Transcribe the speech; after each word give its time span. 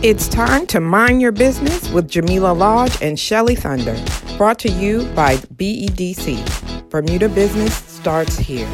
It's 0.00 0.28
time 0.28 0.64
to 0.68 0.78
mind 0.78 1.20
your 1.20 1.32
business 1.32 1.90
with 1.90 2.08
Jamillah 2.08 2.56
Lodge 2.56 2.96
and 3.02 3.18
Shelly 3.18 3.56
Thunder. 3.56 4.00
Brought 4.36 4.60
to 4.60 4.68
you 4.68 5.04
by 5.06 5.38
BEDC. 5.56 6.88
Bermuda 6.88 7.28
Business 7.28 7.74
starts 7.74 8.38
here. 8.38 8.68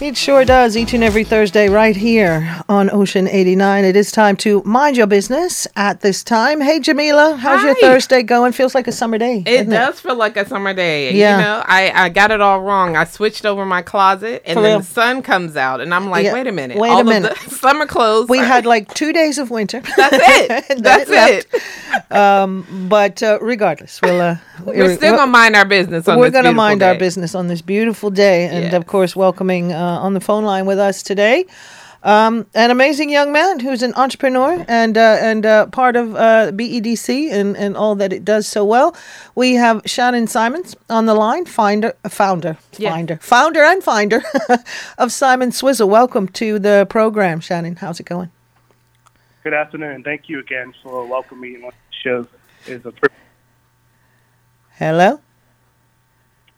It 0.00 0.16
sure 0.16 0.44
does 0.44 0.76
each 0.76 0.94
and 0.94 1.02
every 1.02 1.24
Thursday 1.24 1.68
right 1.68 1.94
here 1.96 2.62
on 2.68 2.88
Ocean 2.88 3.26
89. 3.26 3.84
It 3.84 3.96
is 3.96 4.12
time 4.12 4.36
to 4.36 4.62
mind 4.64 4.96
your 4.96 5.08
business 5.08 5.66
at 5.74 6.02
this 6.02 6.22
time. 6.22 6.60
Hey, 6.60 6.78
Jamillah, 6.78 7.36
how's 7.36 7.64
your 7.64 7.74
Thursday 7.74 8.22
going? 8.22 8.52
Feels 8.52 8.76
like 8.76 8.86
a 8.86 8.92
summer 8.92 9.18
day. 9.18 9.42
It 9.44 9.68
does 9.68 9.98
feel 9.98 10.14
like 10.14 10.36
a 10.36 10.46
summer 10.46 10.72
day. 10.72 11.12
Yeah. 11.14 11.36
You 11.38 11.42
know, 11.42 11.62
I, 11.66 12.04
I 12.04 12.08
got 12.10 12.30
it 12.30 12.40
all 12.40 12.60
wrong. 12.60 12.94
I 12.96 13.04
switched 13.04 13.44
over 13.44 13.66
my 13.66 13.82
closet 13.82 14.42
and 14.46 14.54
For 14.56 14.62
then 14.62 14.70
real? 14.70 14.78
the 14.80 14.84
sun 14.86 15.20
comes 15.20 15.56
out 15.56 15.80
and 15.80 15.92
I'm 15.92 16.08
like, 16.08 16.24
Yeah. 16.24 16.32
wait 16.32 16.46
a 16.46 16.52
minute. 16.52 16.78
Wait 16.78 16.90
a 16.90 16.92
all 16.92 17.02
minute. 17.04 17.36
The 17.44 17.50
summer 17.56 17.84
clothes. 17.84 18.28
We 18.28 18.38
are- 18.38 18.44
had 18.44 18.66
like 18.66 18.94
two 18.94 19.12
days 19.12 19.36
of 19.38 19.50
winter. 19.50 19.80
That's 19.96 20.16
it. 20.70 20.78
That's 20.82 21.10
left. 21.10 21.46
it. 21.52 22.12
Um, 22.12 22.86
but 22.88 23.20
uh, 23.22 23.38
regardless, 23.42 24.00
we'll. 24.00 24.20
Uh, 24.20 24.36
We're 24.64 24.94
still 24.94 25.16
going 25.16 25.26
to 25.28 25.32
mind 25.32 25.56
our 25.56 25.64
business 25.64 26.06
on 26.06 26.18
We're 26.18 26.30
going 26.30 26.44
to 26.44 26.50
beautiful 26.50 26.54
mind 26.54 26.82
our 26.84 26.94
business 26.94 27.34
on 27.34 27.48
this 27.48 27.62
beautiful 27.62 28.10
day. 28.10 28.46
And 28.48 28.74
of 28.74 28.86
course, 28.86 29.16
welcoming 29.16 29.72
uh, 29.72 29.87
on 29.90 30.14
the 30.14 30.20
phone 30.20 30.44
line 30.44 30.66
with 30.66 30.78
us 30.78 31.02
today. 31.02 31.46
Um, 32.04 32.46
an 32.54 32.70
amazing 32.70 33.10
young 33.10 33.32
man 33.32 33.58
who's 33.58 33.82
an 33.82 33.92
entrepreneur 33.94 34.64
and 34.68 34.96
uh, 34.96 35.18
and 35.20 35.44
uh, 35.44 35.66
part 35.66 35.96
of 35.96 36.14
uh, 36.14 36.52
BEDC 36.52 37.32
and, 37.32 37.56
and 37.56 37.76
all 37.76 37.96
that 37.96 38.12
it 38.12 38.24
does 38.24 38.46
so 38.46 38.64
well. 38.64 38.94
We 39.34 39.54
have 39.54 39.82
Shannon 39.84 40.28
Simons 40.28 40.76
on 40.88 41.06
the 41.06 41.14
line, 41.14 41.44
finder, 41.44 41.94
founder, 42.08 42.56
Yes. 42.78 42.92
finder, 42.92 43.16
founder, 43.20 43.64
and 43.64 43.82
finder 43.82 44.22
of 44.98 45.10
Simons 45.10 45.56
Swizzle. 45.56 45.88
Welcome 45.88 46.28
to 46.28 46.60
the 46.60 46.86
program, 46.88 47.40
Shannon. 47.40 47.74
How's 47.76 47.98
it 47.98 48.06
going? 48.06 48.30
Good 49.42 49.54
afternoon. 49.54 50.04
Thank 50.04 50.28
you 50.28 50.38
again 50.38 50.72
for 50.82 51.04
welcoming 51.04 51.52
me 51.54 51.64
on 51.64 51.70
the 51.70 51.72
show. 52.02 52.26
It's 52.66 52.84
a 52.84 52.92
privilege. 52.92 53.12
Hello. 54.78 55.20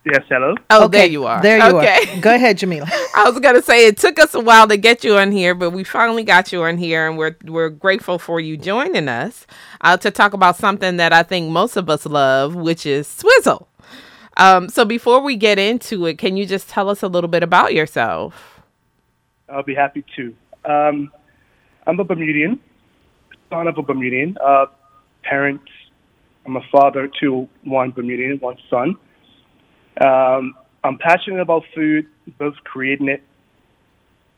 Yes, 0.04 0.24
hello. 0.28 0.54
Oh, 0.70 0.88
there 0.88 1.06
you 1.06 1.24
are. 1.24 1.40
There 1.42 1.58
you 1.58 1.76
okay. 1.78 2.18
are. 2.18 2.20
Go 2.20 2.34
ahead, 2.34 2.58
Jamillah. 2.58 2.90
I 3.14 3.28
was 3.28 3.40
gonna 3.40 3.62
say 3.62 3.86
it 3.86 3.96
took 3.96 4.18
us 4.20 4.34
a 4.34 4.40
while 4.40 4.68
to 4.68 4.76
get 4.76 5.02
you 5.02 5.16
on 5.16 5.32
here, 5.32 5.54
but 5.54 5.70
we 5.70 5.82
finally 5.82 6.22
got 6.22 6.52
you 6.52 6.62
on 6.62 6.78
here, 6.78 7.08
and 7.08 7.18
we're 7.18 7.36
we're 7.44 7.68
grateful 7.68 8.18
for 8.18 8.38
you 8.38 8.56
joining 8.56 9.08
us 9.08 9.46
uh, 9.80 9.96
to 9.98 10.10
talk 10.10 10.32
about 10.32 10.56
something 10.56 10.96
that 10.98 11.12
I 11.12 11.22
think 11.24 11.50
most 11.50 11.76
of 11.76 11.90
us 11.90 12.06
love, 12.06 12.54
which 12.54 12.86
is 12.86 13.08
Swizzle. 13.08 13.68
Um, 14.36 14.68
so 14.68 14.84
before 14.84 15.20
we 15.22 15.36
get 15.36 15.58
into 15.58 16.06
it, 16.06 16.18
can 16.18 16.36
you 16.36 16.46
just 16.46 16.68
tell 16.68 16.88
us 16.88 17.02
a 17.02 17.08
little 17.08 17.28
bit 17.28 17.42
about 17.42 17.74
yourself? 17.74 18.60
I'll 19.48 19.64
be 19.64 19.74
happy 19.74 20.04
to. 20.16 20.34
Um, 20.64 21.10
I'm 21.86 21.98
a 21.98 22.04
Bermudian, 22.04 22.60
son 23.50 23.66
of 23.66 23.76
a 23.76 23.82
Bermudian. 23.82 24.36
Uh, 24.42 24.66
parents, 25.24 25.70
I'm 26.46 26.56
a 26.56 26.62
father 26.70 27.10
to 27.20 27.48
one 27.64 27.90
Bermudian, 27.90 28.40
one 28.40 28.56
son. 28.70 28.96
Um, 30.00 30.54
I'm 30.82 30.98
passionate 30.98 31.40
about 31.40 31.64
food, 31.74 32.06
both 32.38 32.54
creating 32.64 33.08
it, 33.08 33.22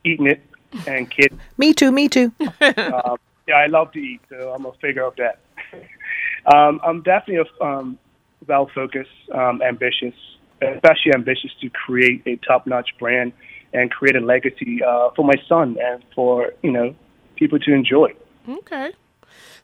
eating 0.04 0.26
it, 0.26 0.42
and 0.86 1.10
kids. 1.10 1.34
Me 1.56 1.72
too. 1.72 1.92
Me 1.92 2.08
too. 2.08 2.32
um, 2.40 3.18
yeah, 3.46 3.56
I 3.56 3.66
love 3.66 3.92
to 3.92 3.98
eat, 3.98 4.20
so 4.28 4.52
I'm 4.52 4.66
a 4.66 4.72
figure 4.74 5.04
of 5.04 5.14
that. 5.16 5.40
um, 6.54 6.80
I'm 6.84 7.02
definitely 7.02 7.46
a, 7.60 7.64
um, 7.64 7.98
well 8.46 8.70
focused, 8.74 9.10
um, 9.32 9.62
ambitious, 9.62 10.14
especially 10.60 11.14
ambitious 11.14 11.50
to 11.60 11.70
create 11.70 12.22
a 12.26 12.36
top 12.36 12.66
notch 12.66 12.90
brand 12.98 13.32
and 13.72 13.90
create 13.90 14.16
a 14.16 14.20
legacy 14.20 14.82
uh, 14.82 15.10
for 15.16 15.24
my 15.24 15.34
son 15.48 15.76
and 15.80 16.02
for 16.14 16.52
you 16.62 16.72
know 16.72 16.94
people 17.36 17.58
to 17.58 17.72
enjoy. 17.72 18.12
Okay. 18.48 18.92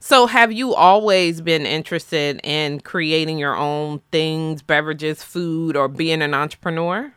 So 0.00 0.26
have 0.26 0.52
you 0.52 0.74
always 0.74 1.40
been 1.40 1.66
interested 1.66 2.40
in 2.44 2.80
creating 2.80 3.38
your 3.38 3.56
own 3.56 4.00
things, 4.12 4.62
beverages, 4.62 5.22
food, 5.22 5.76
or 5.76 5.88
being 5.88 6.22
an 6.22 6.34
entrepreneur? 6.34 7.12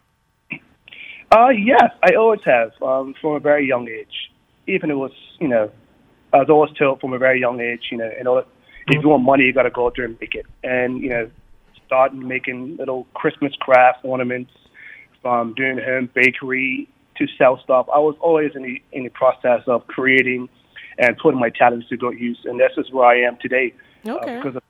Uh, 1.31 1.49
yes, 1.49 1.91
I 2.03 2.15
always 2.15 2.41
have 2.43 2.71
um, 2.81 3.13
from 3.21 3.35
a 3.35 3.39
very 3.39 3.67
young 3.67 3.87
age. 3.87 4.31
Even 4.67 4.91
it 4.91 4.95
was, 4.95 5.11
you 5.39 5.47
know, 5.47 5.71
I 6.33 6.37
was 6.37 6.49
always 6.49 6.71
told 6.73 6.99
from 6.99 7.13
a 7.13 7.17
very 7.17 7.39
young 7.39 7.61
age, 7.61 7.83
you 7.91 7.97
know, 7.97 8.09
in 8.19 8.27
order 8.27 8.47
if 8.87 9.01
you 9.01 9.09
want 9.09 9.23
money, 9.23 9.43
you 9.43 9.53
got 9.53 9.63
to 9.63 9.69
go 9.69 9.85
out 9.85 9.93
there 9.95 10.05
and 10.05 10.17
make 10.19 10.35
it. 10.35 10.45
And 10.63 11.01
you 11.01 11.09
know, 11.09 11.29
start 11.85 12.13
making 12.13 12.77
little 12.77 13.05
Christmas 13.13 13.53
craft 13.59 13.99
ornaments, 14.03 14.51
from 15.21 15.53
doing 15.53 15.77
home 15.77 16.09
bakery 16.13 16.89
to 17.17 17.27
sell 17.37 17.59
stuff. 17.63 17.87
I 17.93 17.99
was 17.99 18.15
always 18.19 18.51
in 18.55 18.63
the 18.63 18.81
in 18.91 19.03
the 19.03 19.09
process 19.09 19.61
of 19.67 19.85
creating 19.87 20.49
and 20.97 21.17
putting 21.17 21.39
my 21.39 21.49
talents 21.49 21.87
to 21.89 21.97
good 21.97 22.19
use, 22.19 22.39
and 22.45 22.59
this 22.59 22.71
is 22.77 22.91
where 22.91 23.05
I 23.05 23.21
am 23.21 23.37
today. 23.41 23.73
uh, 24.05 24.11
Okay. 24.15 24.37
because 24.37 24.55
of 24.57 24.63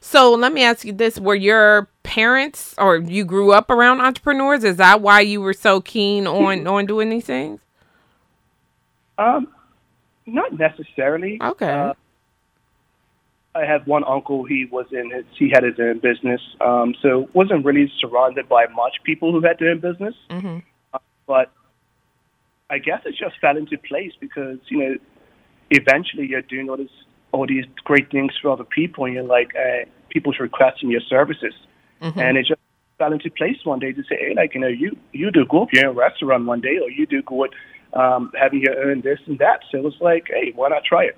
So 0.00 0.32
let 0.34 0.52
me 0.52 0.62
ask 0.62 0.84
you 0.84 0.92
this: 0.92 1.18
Were 1.18 1.34
your 1.34 1.88
parents 2.02 2.74
or 2.78 2.96
you 2.98 3.24
grew 3.24 3.52
up 3.52 3.70
around 3.70 4.00
entrepreneurs? 4.00 4.64
Is 4.64 4.76
that 4.76 5.00
why 5.00 5.20
you 5.20 5.40
were 5.40 5.52
so 5.54 5.80
keen 5.80 6.26
on 6.26 6.66
on 6.66 6.86
doing 6.86 7.08
these 7.10 7.24
things? 7.24 7.60
Um, 9.18 9.48
not 10.26 10.58
necessarily. 10.58 11.38
Okay. 11.40 11.70
Uh, 11.70 11.92
I 13.54 13.66
had 13.66 13.86
one 13.86 14.02
uncle. 14.04 14.44
He 14.44 14.64
was 14.70 14.86
in 14.92 15.10
his. 15.10 15.24
He 15.38 15.50
had 15.50 15.62
his 15.62 15.78
own 15.78 15.98
business. 15.98 16.40
Um, 16.60 16.94
so 17.02 17.28
wasn't 17.34 17.64
really 17.64 17.92
surrounded 18.00 18.48
by 18.48 18.66
much 18.74 18.96
people 19.04 19.30
who 19.32 19.42
had 19.46 19.58
their 19.58 19.70
own 19.70 19.80
business. 19.80 20.14
hmm 20.30 20.58
But 21.26 21.52
I 22.72 22.78
guess 22.78 23.02
it 23.04 23.14
just 23.18 23.38
fell 23.38 23.56
into 23.58 23.76
place 23.76 24.12
because 24.18 24.58
you 24.68 24.78
know, 24.78 24.94
eventually 25.70 26.26
you're 26.26 26.40
doing 26.40 26.70
all 26.70 26.78
this, 26.78 26.90
all 27.30 27.46
these 27.46 27.66
great 27.84 28.10
things 28.10 28.32
for 28.40 28.50
other 28.50 28.64
people, 28.64 29.04
and 29.04 29.14
you're 29.14 29.24
like, 29.24 29.52
uh, 29.54 29.84
people's 30.08 30.38
requesting 30.40 30.90
your 30.90 31.02
services, 31.02 31.54
and 32.18 32.38
it 32.38 32.46
just 32.46 32.60
fell 32.96 33.12
into 33.12 33.30
place 33.30 33.58
one 33.64 33.78
day 33.78 33.92
to 33.92 34.02
say, 34.04 34.16
hey, 34.18 34.32
like 34.34 34.54
you 34.54 34.60
know, 34.60 34.68
you 34.68 34.96
you 35.12 35.30
do 35.30 35.44
good 35.44 35.68
you're 35.72 35.84
in 35.84 35.90
a 35.90 35.92
restaurant 35.92 36.46
one 36.46 36.62
day, 36.62 36.78
or 36.82 36.90
you 36.90 37.04
do 37.06 37.20
good 37.22 37.50
um, 37.92 38.32
having 38.40 38.60
your 38.60 38.90
own 38.90 39.02
this 39.02 39.18
and 39.26 39.38
that. 39.38 39.60
So 39.70 39.78
it 39.78 39.84
was 39.84 39.98
like, 40.00 40.28
hey, 40.28 40.52
why 40.54 40.70
not 40.70 40.82
try 40.84 41.04
it? 41.04 41.16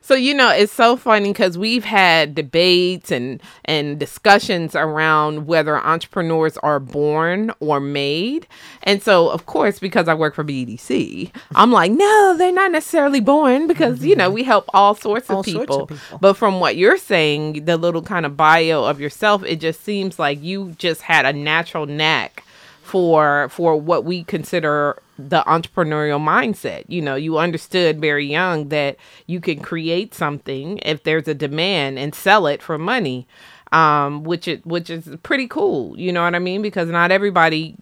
So 0.00 0.14
you 0.14 0.34
know, 0.34 0.50
it's 0.50 0.72
so 0.72 0.96
funny 0.96 1.32
because 1.32 1.58
we've 1.58 1.84
had 1.84 2.34
debates 2.34 3.10
and 3.10 3.42
and 3.64 3.98
discussions 3.98 4.74
around 4.74 5.46
whether 5.46 5.76
entrepreneurs 5.76 6.56
are 6.58 6.80
born 6.80 7.52
or 7.60 7.80
made, 7.80 8.46
and 8.82 9.02
so 9.02 9.28
of 9.28 9.46
course, 9.46 9.78
because 9.78 10.08
I 10.08 10.14
work 10.14 10.34
for 10.34 10.44
BDC, 10.44 11.30
I'm 11.54 11.72
like, 11.72 11.92
no, 11.92 12.34
they're 12.38 12.52
not 12.52 12.72
necessarily 12.72 13.20
born 13.20 13.66
because 13.66 14.04
you 14.04 14.16
know 14.16 14.30
we 14.30 14.44
help 14.44 14.64
all 14.72 14.94
sorts 14.94 15.28
of 15.28 15.36
All 15.36 15.44
sorts 15.44 15.76
of 15.76 15.88
people. 15.88 16.18
But 16.20 16.34
from 16.34 16.60
what 16.60 16.76
you're 16.76 16.96
saying, 16.96 17.64
the 17.64 17.76
little 17.76 18.02
kind 18.02 18.24
of 18.24 18.36
bio 18.36 18.84
of 18.84 19.00
yourself, 19.00 19.42
it 19.44 19.56
just 19.56 19.82
seems 19.84 20.18
like 20.18 20.42
you 20.42 20.72
just 20.78 21.02
had 21.02 21.26
a 21.26 21.32
natural 21.32 21.86
knack 21.86 22.44
for 22.88 23.48
for 23.50 23.76
what 23.76 24.04
we 24.04 24.24
consider 24.24 24.96
the 25.18 25.42
entrepreneurial 25.46 26.20
mindset. 26.20 26.84
You 26.88 27.02
know, 27.02 27.16
you 27.16 27.38
understood 27.38 28.00
very 28.00 28.26
young 28.26 28.70
that 28.70 28.96
you 29.26 29.40
can 29.40 29.60
create 29.60 30.14
something 30.14 30.78
if 30.78 31.02
there's 31.02 31.28
a 31.28 31.34
demand 31.34 31.98
and 31.98 32.14
sell 32.14 32.46
it 32.46 32.62
for 32.62 32.78
money. 32.78 33.26
Um, 33.70 34.24
which 34.24 34.48
it 34.48 34.64
which 34.64 34.88
is 34.88 35.14
pretty 35.22 35.46
cool, 35.46 35.98
you 35.98 36.10
know 36.10 36.22
what 36.22 36.34
I 36.34 36.38
mean? 36.38 36.62
Because 36.62 36.88
not 36.88 37.10
everybody 37.10 37.76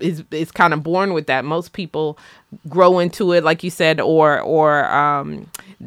is 0.00 0.24
is 0.32 0.50
kind 0.50 0.74
of 0.74 0.82
born 0.82 1.12
with 1.12 1.28
that. 1.28 1.44
Most 1.44 1.72
people 1.72 2.18
grow 2.68 2.98
into 2.98 3.32
it, 3.32 3.44
like 3.44 3.62
you 3.62 3.70
said, 3.70 4.00
or 4.00 4.40
or 4.40 4.84
um, 4.92 5.46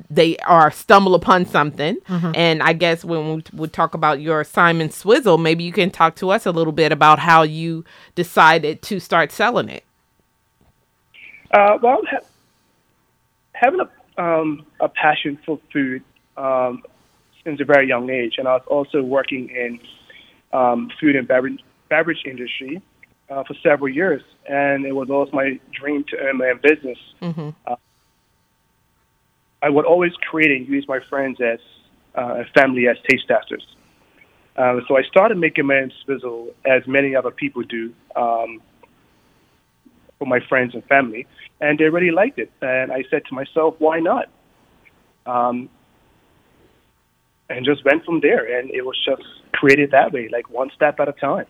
they 0.10 0.38
are 0.38 0.72
stumble 0.72 1.16
upon 1.16 1.46
something. 1.46 1.98
And 2.36 2.64
I 2.64 2.74
guess 2.74 3.04
when 3.04 3.36
we 3.36 3.44
would 3.54 3.74
talk 3.74 3.94
about 3.94 4.22
your 4.22 4.44
Simons 4.44 4.96
Swizzle, 4.96 5.38
maybe 5.38 5.64
you 5.64 5.72
can 5.74 5.92
talk 5.92 6.16
to 6.18 6.30
us 6.30 6.46
a 6.46 6.52
little 6.52 6.74
bit 6.74 6.92
about 6.92 7.20
how 7.20 7.44
you 7.44 7.84
decided 8.16 8.82
to 8.84 9.00
start 9.00 9.32
selling 9.32 9.70
it. 9.70 9.84
Uh, 11.54 11.78
well, 11.82 12.02
ha- 12.10 12.26
having 13.54 13.82
a 13.82 13.90
um, 14.22 14.66
a 14.80 14.88
passion 14.90 15.38
for 15.46 15.60
food 15.74 16.04
um, 16.38 16.84
since 17.44 17.60
a 17.60 17.66
very 17.66 17.88
young 17.88 18.10
age, 18.10 18.36
and 18.38 18.48
I 18.48 18.54
was 18.54 18.64
also 18.68 19.02
working 19.02 19.50
in 19.50 19.80
um, 20.54 20.90
food 21.00 21.16
and 21.16 21.28
beverage 21.28 21.60
beverage 21.90 22.24
industry 22.26 22.82
uh, 23.30 23.44
for 23.44 23.54
several 23.64 23.90
years, 23.90 24.22
and 24.48 24.86
it 24.86 24.94
was 24.94 25.10
always 25.10 25.34
my 25.34 25.60
dream 25.72 26.04
to 26.10 26.18
earn 26.18 26.38
my 26.38 26.50
own 26.50 26.60
business. 26.62 26.98
Uh, 27.66 27.76
I 29.62 29.70
would 29.70 29.86
always 29.86 30.14
create 30.30 30.52
and 30.52 30.68
use 30.68 30.86
my 30.88 31.00
friends 31.10 31.40
as 31.42 31.60
uh, 32.16 32.44
family 32.56 32.88
as 32.88 32.98
taste 33.10 33.28
testers. 33.28 33.66
Uh, 34.58 34.80
so 34.88 34.98
I 34.98 35.04
started 35.04 35.38
making 35.38 35.66
my 35.66 35.78
own 35.78 35.92
swizzle, 36.04 36.54
as 36.66 36.86
many 36.88 37.16
other 37.16 37.32
people 37.32 37.64
do. 37.64 37.94
Um, 38.16 38.62
for 40.22 40.28
my 40.28 40.40
friends 40.48 40.76
and 40.76 40.86
family, 40.86 41.26
and 41.62 41.80
they 41.80 41.86
really 41.86 42.12
liked 42.12 42.38
it. 42.38 42.52
And 42.62 42.92
I 42.92 43.04
said 43.10 43.24
to 43.30 43.34
myself, 43.34 43.74
why 43.80 44.00
not? 44.00 44.30
Um, 45.26 45.68
and 47.50 47.66
just 47.66 47.84
went 47.84 48.06
from 48.06 48.22
there, 48.22 48.60
and 48.60 48.70
it 48.70 48.86
was 48.86 48.96
just 49.04 49.24
created 49.52 49.90
that 49.92 50.14
way, 50.14 50.30
like 50.32 50.48
one 50.48 50.70
step 50.76 51.00
at 51.00 51.10
a 51.10 51.14
time. 51.14 51.48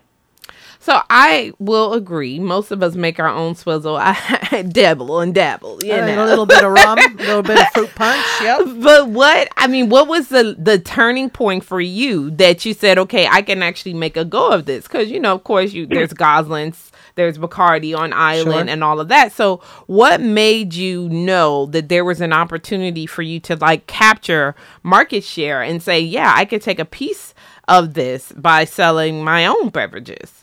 So 0.82 1.00
I 1.08 1.52
will 1.60 1.92
agree. 1.92 2.40
Most 2.40 2.72
of 2.72 2.82
us 2.82 2.96
make 2.96 3.20
our 3.20 3.28
own 3.28 3.54
swizzle. 3.54 3.96
I 4.00 4.66
dabble 4.68 5.20
and 5.20 5.32
dabble, 5.32 5.78
you 5.84 5.92
And 5.92 6.06
know. 6.16 6.24
a 6.24 6.26
little 6.26 6.44
bit 6.44 6.64
of 6.64 6.72
rum, 6.72 6.98
a 7.18 7.22
little 7.22 7.42
bit 7.42 7.56
of 7.60 7.68
fruit 7.68 7.90
punch. 7.94 8.26
Yep. 8.42 8.60
But 8.82 9.08
what 9.10 9.48
I 9.56 9.68
mean, 9.68 9.90
what 9.90 10.08
was 10.08 10.28
the 10.28 10.56
the 10.58 10.80
turning 10.80 11.30
point 11.30 11.62
for 11.64 11.80
you 11.80 12.32
that 12.32 12.64
you 12.64 12.74
said, 12.74 12.98
okay, 12.98 13.28
I 13.30 13.42
can 13.42 13.62
actually 13.62 13.94
make 13.94 14.16
a 14.16 14.24
go 14.24 14.50
of 14.50 14.64
this? 14.66 14.82
Because 14.88 15.08
you 15.08 15.20
know, 15.20 15.34
of 15.36 15.44
course, 15.44 15.72
you 15.72 15.86
there's 15.86 16.12
Goslings, 16.12 16.90
there's 17.14 17.38
Bacardi 17.38 17.96
on 17.96 18.12
Island, 18.12 18.66
Sure. 18.66 18.72
and 18.72 18.82
all 18.82 18.98
of 18.98 19.06
that. 19.06 19.30
So, 19.30 19.58
what 19.86 20.20
made 20.20 20.74
you 20.74 21.08
know 21.08 21.66
that 21.66 21.90
there 21.90 22.04
was 22.04 22.20
an 22.20 22.32
opportunity 22.32 23.06
for 23.06 23.22
you 23.22 23.38
to 23.40 23.54
like 23.54 23.86
capture 23.86 24.56
market 24.82 25.22
share 25.22 25.62
and 25.62 25.80
say, 25.80 26.00
yeah, 26.00 26.32
I 26.36 26.44
could 26.44 26.60
take 26.60 26.80
a 26.80 26.84
piece 26.84 27.34
of 27.68 27.94
this 27.94 28.32
by 28.32 28.64
selling 28.64 29.22
my 29.22 29.46
own 29.46 29.68
beverages? 29.68 30.41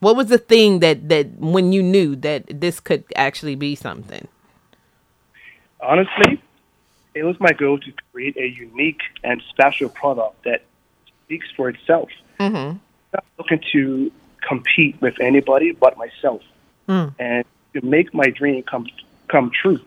What 0.00 0.16
was 0.16 0.26
the 0.28 0.38
thing 0.38 0.80
that 0.80 1.08
that 1.08 1.38
when 1.38 1.72
you 1.72 1.82
knew 1.82 2.16
that 2.16 2.44
this 2.48 2.80
could 2.80 3.04
actually 3.16 3.54
be 3.54 3.74
something? 3.74 4.28
Honestly, 5.80 6.42
it 7.14 7.24
was 7.24 7.38
my 7.40 7.52
goal 7.52 7.78
to 7.78 7.92
create 8.12 8.36
a 8.36 8.48
unique 8.48 9.00
and 9.24 9.42
special 9.48 9.88
product 9.88 10.44
that 10.44 10.64
speaks 11.24 11.48
for 11.56 11.68
itself. 11.68 12.10
Mm-hmm. 12.38 12.76
not 13.14 13.24
looking 13.38 13.62
to 13.72 14.12
compete 14.46 15.00
with 15.00 15.18
anybody 15.20 15.72
but 15.72 15.96
myself 15.96 16.42
and 17.18 17.44
to 17.72 17.80
make 17.84 18.12
my 18.14 18.30
dream 18.30 18.62
come 18.62 18.86
come 19.28 19.50
true. 19.50 19.80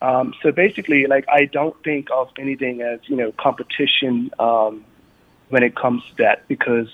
Um, 0.00 0.34
so 0.42 0.52
basically, 0.52 1.06
like 1.06 1.24
I 1.28 1.46
don't 1.46 1.76
think 1.82 2.08
of 2.12 2.30
anything 2.38 2.82
as 2.82 3.00
you 3.04 3.16
know 3.16 3.32
competition 3.32 4.30
um, 4.38 4.84
when 5.48 5.62
it 5.62 5.74
comes 5.74 6.04
to 6.10 6.16
that 6.18 6.46
because 6.46 6.88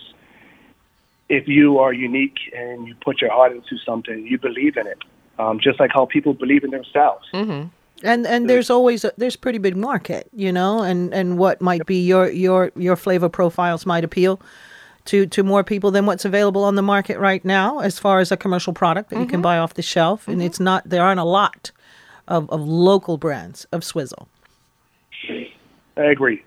if 1.29 1.49
you 1.49 1.79
are 1.79 1.93
unique 1.93 2.38
and 2.56 2.87
you 2.87 2.94
put 3.03 3.21
your 3.21 3.31
heart 3.31 3.53
into 3.53 3.79
something, 3.85 4.26
you 4.26 4.38
believe 4.38 4.76
in 4.76 4.87
it. 4.87 4.99
Um, 5.38 5.59
just 5.61 5.81
like 5.81 5.91
how 5.93 6.06
people 6.06 6.32
believe 6.32 6.62
in 6.62 6.71
themselves. 6.71 7.26
Mm-hmm. 7.32 7.69
And 8.05 8.26
and 8.26 8.49
there's 8.49 8.71
always 8.71 9.05
a, 9.05 9.12
there's 9.17 9.35
pretty 9.35 9.59
big 9.59 9.76
market, 9.76 10.29
you 10.32 10.53
know, 10.53 10.82
and 10.82 11.12
and 11.12 11.38
what 11.38 11.61
might 11.61 11.87
be 11.87 12.06
your 12.06 12.31
your 12.31 12.71
your 12.76 12.94
flavor 12.94 13.29
profiles 13.29 13.85
might 13.85 14.05
appeal 14.05 14.41
to 15.06 15.26
to 15.26 15.43
more 15.43 15.65
people 15.65 15.91
than 15.91 16.06
what's 16.06 16.25
available 16.25 16.65
on 16.65 16.76
the 16.76 16.82
market 16.82 17.19
right 17.19 17.44
now 17.44 17.81
as 17.81 17.99
far 17.99 18.21
as 18.21 18.31
a 18.31 18.37
commercial 18.37 18.73
product 18.73 19.11
that 19.11 19.19
you 19.19 19.26
can 19.26 19.37
mm-hmm. 19.37 19.43
buy 19.43 19.59
off 19.59 19.75
the 19.75 19.82
shelf 19.82 20.29
and 20.29 20.38
mm-hmm. 20.38 20.47
it's 20.47 20.61
not 20.61 20.88
there 20.88 21.03
aren't 21.03 21.21
a 21.21 21.25
lot 21.25 21.71
of, 22.29 22.49
of 22.50 22.61
local 22.61 23.17
brands 23.17 23.67
of 23.73 23.85
swizzle. 23.85 24.29
I 25.97 26.05
agree. 26.05 26.43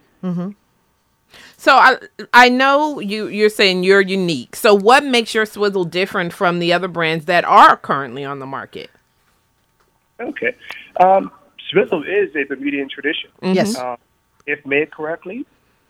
So 1.58 1.76
I 1.76 1.98
I 2.34 2.50
know 2.50 3.00
you 3.00 3.28
you're 3.28 3.50
saying 3.50 3.84
you're 3.84 4.02
unique. 4.02 4.56
So 4.56 4.74
what 4.74 5.04
makes 5.04 5.34
your 5.34 5.46
swizzle 5.46 5.86
different 5.86 6.34
from 6.34 6.60
the 6.60 6.74
other 6.74 6.88
brands 6.88 7.26
that 7.26 7.46
are 7.46 7.78
currently 7.78 8.24
on 8.24 8.40
the 8.40 8.46
market? 8.46 8.90
Okay. 10.20 10.56
Um, 11.00 11.32
Swizzle 11.70 12.04
is 12.04 12.36
a 12.36 12.44
Bermudian 12.44 12.90
tradition. 12.90 13.30
Yes. 13.42 13.78
Um, 13.78 13.98
if 14.46 14.66
made 14.66 14.92
correctly, 14.92 15.46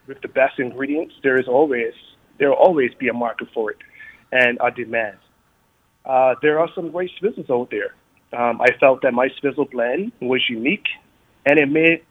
with 0.07 0.21
the 0.21 0.27
best 0.27 0.59
ingredients, 0.59 1.13
there 1.23 1.39
is 1.39 1.47
always 1.47 1.93
there 2.37 2.49
will 2.49 2.57
always 2.57 2.93
be 2.95 3.07
a 3.07 3.13
market 3.13 3.47
for 3.53 3.71
it 3.71 3.77
and 4.31 4.57
a 4.61 4.71
demand. 4.71 5.17
Uh, 6.05 6.35
there 6.41 6.59
are 6.59 6.69
some 6.75 6.91
great 6.91 7.11
swizzles 7.21 7.49
out 7.49 7.69
there. 7.69 7.93
Um, 8.33 8.61
I 8.61 8.71
felt 8.79 9.01
that 9.01 9.13
my 9.13 9.29
swizzle 9.39 9.65
blend 9.65 10.11
was 10.21 10.41
unique, 10.49 10.87
and 11.45 11.57
it 11.59 11.67
made 11.67 12.03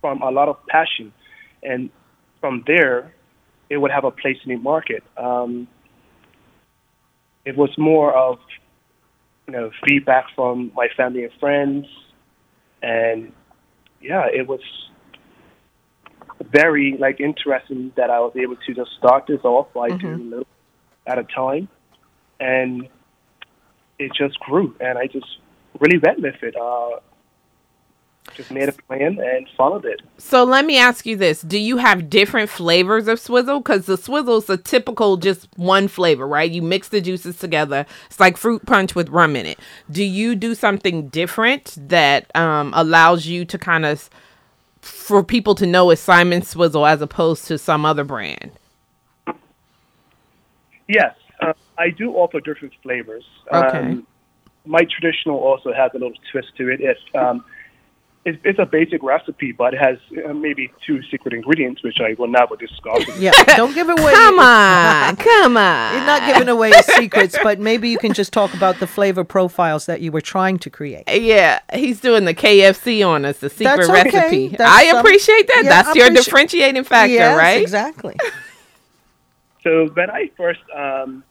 from 0.00 0.22
a 0.22 0.30
lot 0.30 0.48
of 0.48 0.64
passion, 0.66 1.12
and 1.64 1.90
from 2.40 2.62
there, 2.66 3.14
it 3.70 3.78
would 3.78 3.90
have 3.90 4.04
a 4.04 4.10
place 4.10 4.36
in 4.44 4.54
the 4.54 4.60
market. 4.60 5.02
Um, 5.16 5.66
it 7.44 7.56
was 7.56 7.70
more 7.78 8.14
of 8.16 8.38
you 9.46 9.52
know 9.52 9.70
feedback 9.86 10.26
from 10.34 10.72
my 10.74 10.88
family 10.96 11.24
and 11.24 11.32
friends, 11.40 11.86
and 12.82 13.32
yeah, 14.00 14.26
it 14.32 14.46
was 14.46 14.60
very 16.52 16.96
like 16.98 17.20
interesting 17.20 17.92
that 17.96 18.10
I 18.10 18.20
was 18.20 18.32
able 18.36 18.56
to 18.56 18.74
just 18.74 18.90
start 18.98 19.26
this 19.26 19.40
off 19.44 19.72
by 19.72 19.88
doing 19.88 20.20
a 20.20 20.24
little 20.24 20.46
at 21.06 21.18
a 21.18 21.24
time, 21.24 21.68
and 22.40 22.88
it 23.98 24.12
just 24.16 24.38
grew, 24.40 24.74
and 24.80 24.98
I 24.98 25.06
just 25.06 25.38
really 25.80 25.98
went 25.98 26.20
with 26.20 26.42
it. 26.42 26.54
Uh, 26.56 27.00
just 28.34 28.50
made 28.50 28.68
a 28.68 28.72
plan 28.72 29.18
and 29.18 29.48
followed 29.56 29.84
it. 29.84 30.00
So 30.18 30.44
let 30.44 30.64
me 30.64 30.78
ask 30.78 31.06
you 31.06 31.16
this: 31.16 31.42
Do 31.42 31.58
you 31.58 31.76
have 31.78 32.10
different 32.10 32.50
flavors 32.50 33.08
of 33.08 33.18
swizzle? 33.18 33.60
Because 33.60 33.86
the 33.86 33.96
swizzle 33.96 34.38
is 34.38 34.50
a 34.50 34.56
typical 34.56 35.16
just 35.16 35.48
one 35.56 35.88
flavor, 35.88 36.26
right? 36.26 36.50
You 36.50 36.62
mix 36.62 36.88
the 36.88 37.00
juices 37.00 37.38
together. 37.38 37.86
It's 38.06 38.20
like 38.20 38.36
fruit 38.36 38.66
punch 38.66 38.94
with 38.94 39.08
rum 39.08 39.36
in 39.36 39.46
it. 39.46 39.58
Do 39.90 40.04
you 40.04 40.34
do 40.34 40.54
something 40.54 41.08
different 41.08 41.76
that 41.88 42.34
um, 42.36 42.72
allows 42.74 43.26
you 43.26 43.44
to 43.46 43.58
kind 43.58 43.86
of 43.86 44.10
for 44.80 45.24
people 45.24 45.54
to 45.54 45.66
know 45.66 45.90
it's 45.90 46.00
Simons 46.00 46.48
Swizzle 46.48 46.86
as 46.86 47.00
opposed 47.00 47.46
to 47.46 47.58
some 47.58 47.84
other 47.86 48.04
brand? 48.04 48.52
Yes, 50.86 51.14
uh, 51.40 51.54
I 51.78 51.90
do 51.90 52.12
offer 52.12 52.40
different 52.40 52.74
flavors. 52.82 53.24
Okay. 53.52 53.78
Um, 53.78 54.06
my 54.66 54.84
traditional 54.84 55.38
also 55.38 55.72
has 55.72 55.90
a 55.94 55.98
little 55.98 56.12
twist 56.30 56.48
to 56.56 56.68
it. 56.68 56.80
It 56.80 56.98
um, 57.14 57.44
it's, 58.26 58.38
it's 58.42 58.58
a 58.58 58.64
basic 58.64 59.02
recipe, 59.02 59.52
but 59.52 59.74
it 59.74 59.80
has 59.80 59.98
uh, 60.24 60.32
maybe 60.32 60.72
two 60.86 61.02
secret 61.10 61.34
ingredients, 61.34 61.82
which 61.82 62.00
I 62.00 62.14
will 62.18 62.28
never 62.28 62.56
discuss. 62.56 63.04
Yeah, 63.18 63.32
don't 63.56 63.74
give 63.74 63.88
away 63.88 64.12
Come 64.12 64.38
on, 64.38 65.16
come 65.16 65.56
on. 65.56 65.94
You're 65.96 66.06
not 66.06 66.26
giving 66.32 66.48
away 66.48 66.72
secrets, 66.82 67.36
but 67.42 67.60
maybe 67.60 67.88
you 67.90 67.98
can 67.98 68.12
just 68.14 68.32
talk 68.32 68.54
about 68.54 68.80
the 68.80 68.86
flavor 68.86 69.24
profiles 69.24 69.86
that 69.86 70.00
you 70.00 70.10
were 70.10 70.20
trying 70.22 70.58
to 70.60 70.70
create. 70.70 71.04
Yeah, 71.08 71.60
he's 71.74 72.00
doing 72.00 72.24
the 72.24 72.34
KFC 72.34 73.06
on 73.06 73.24
us, 73.24 73.38
the 73.38 73.50
secret 73.50 73.86
That's 73.86 73.90
okay. 73.90 74.18
recipe. 74.18 74.48
That's 74.48 74.62
I 74.70 74.90
some- 74.90 74.98
appreciate 75.00 75.46
that. 75.48 75.60
Yeah, 75.64 75.70
That's 75.70 75.88
I 75.88 75.92
your 75.94 76.06
appreciate- 76.06 76.24
differentiating 76.24 76.84
factor, 76.84 77.12
yes, 77.12 77.36
right? 77.36 77.60
exactly. 77.62 78.16
So 79.62 79.88
when 79.94 80.10
I 80.10 80.30
first 80.36 80.60
um, 80.74 81.24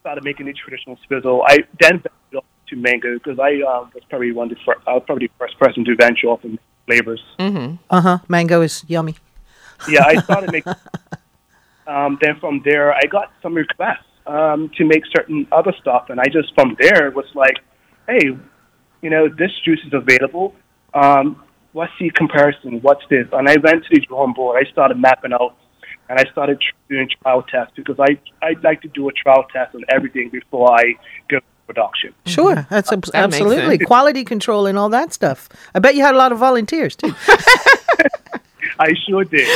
started 0.00 0.24
making 0.24 0.46
the 0.46 0.52
traditional 0.52 0.98
swizzle, 1.06 1.42
I 1.46 1.58
then 1.80 1.92
ventured 1.92 2.06
off 2.06 2.17
to 2.70 2.76
mango 2.76 3.14
because 3.14 3.38
I 3.38 3.60
um, 3.62 3.90
was 3.94 4.02
probably 4.08 4.32
one 4.32 4.50
of 4.50 4.56
the 4.56 4.64
fir- 4.64 4.80
I 4.86 4.94
was 4.94 5.02
probably 5.06 5.26
the 5.26 5.32
first 5.38 5.58
person 5.58 5.84
to 5.84 5.94
venture 5.96 6.28
off 6.28 6.44
in 6.44 6.58
flavors. 6.86 7.22
Mm. 7.38 7.78
Uh 7.90 8.00
huh. 8.00 8.18
Mango 8.28 8.60
is 8.62 8.84
yummy. 8.88 9.14
Yeah, 9.88 10.04
I 10.04 10.16
started 10.22 10.52
making. 10.56 10.74
um, 11.86 12.18
then 12.20 12.38
from 12.40 12.62
there, 12.64 12.94
I 12.94 13.02
got 13.10 13.32
some 13.42 13.54
requests 13.54 14.04
um, 14.26 14.70
to 14.76 14.84
make 14.84 15.04
certain 15.16 15.46
other 15.52 15.72
stuff, 15.80 16.10
and 16.10 16.20
I 16.20 16.24
just 16.24 16.54
from 16.54 16.76
there 16.80 17.10
was 17.10 17.26
like, 17.34 17.58
hey, 18.08 18.36
you 19.02 19.10
know, 19.10 19.28
this 19.28 19.50
juice 19.64 19.80
is 19.86 19.92
available. 19.92 20.54
Um, 20.94 21.42
what's 21.72 21.92
the 22.00 22.10
comparison? 22.10 22.80
What's 22.82 23.04
this? 23.08 23.26
And 23.32 23.48
I 23.48 23.56
went 23.62 23.84
to 23.84 23.88
the 23.92 24.00
drawing 24.00 24.34
board. 24.34 24.64
I 24.64 24.70
started 24.70 24.98
mapping 24.98 25.32
out, 25.32 25.56
and 26.08 26.18
I 26.18 26.24
started 26.32 26.62
doing 26.88 27.08
trial 27.22 27.42
tests 27.42 27.72
because 27.76 27.96
I 27.98 28.18
I 28.42 28.54
like 28.62 28.82
to 28.82 28.88
do 28.88 29.08
a 29.08 29.12
trial 29.12 29.44
test 29.52 29.74
on 29.74 29.84
everything 29.88 30.30
before 30.30 30.72
I 30.72 30.94
go 31.30 31.38
to 31.38 31.44
production. 31.68 32.12
Sure, 32.26 32.66
that's 32.70 32.90
abs- 32.92 33.10
That 33.12 33.24
absolutely 33.24 33.78
quality 33.78 34.24
control 34.24 34.66
and 34.66 34.76
all 34.78 34.88
that 34.88 35.12
stuff. 35.12 35.48
I 35.74 35.78
bet 35.78 35.94
you 35.94 36.02
had 36.02 36.14
a 36.14 36.18
lot 36.18 36.32
of 36.32 36.38
volunteers 36.38 36.96
too. 36.96 37.14
I 38.80 38.94
sure 39.06 39.24
did. 39.24 39.48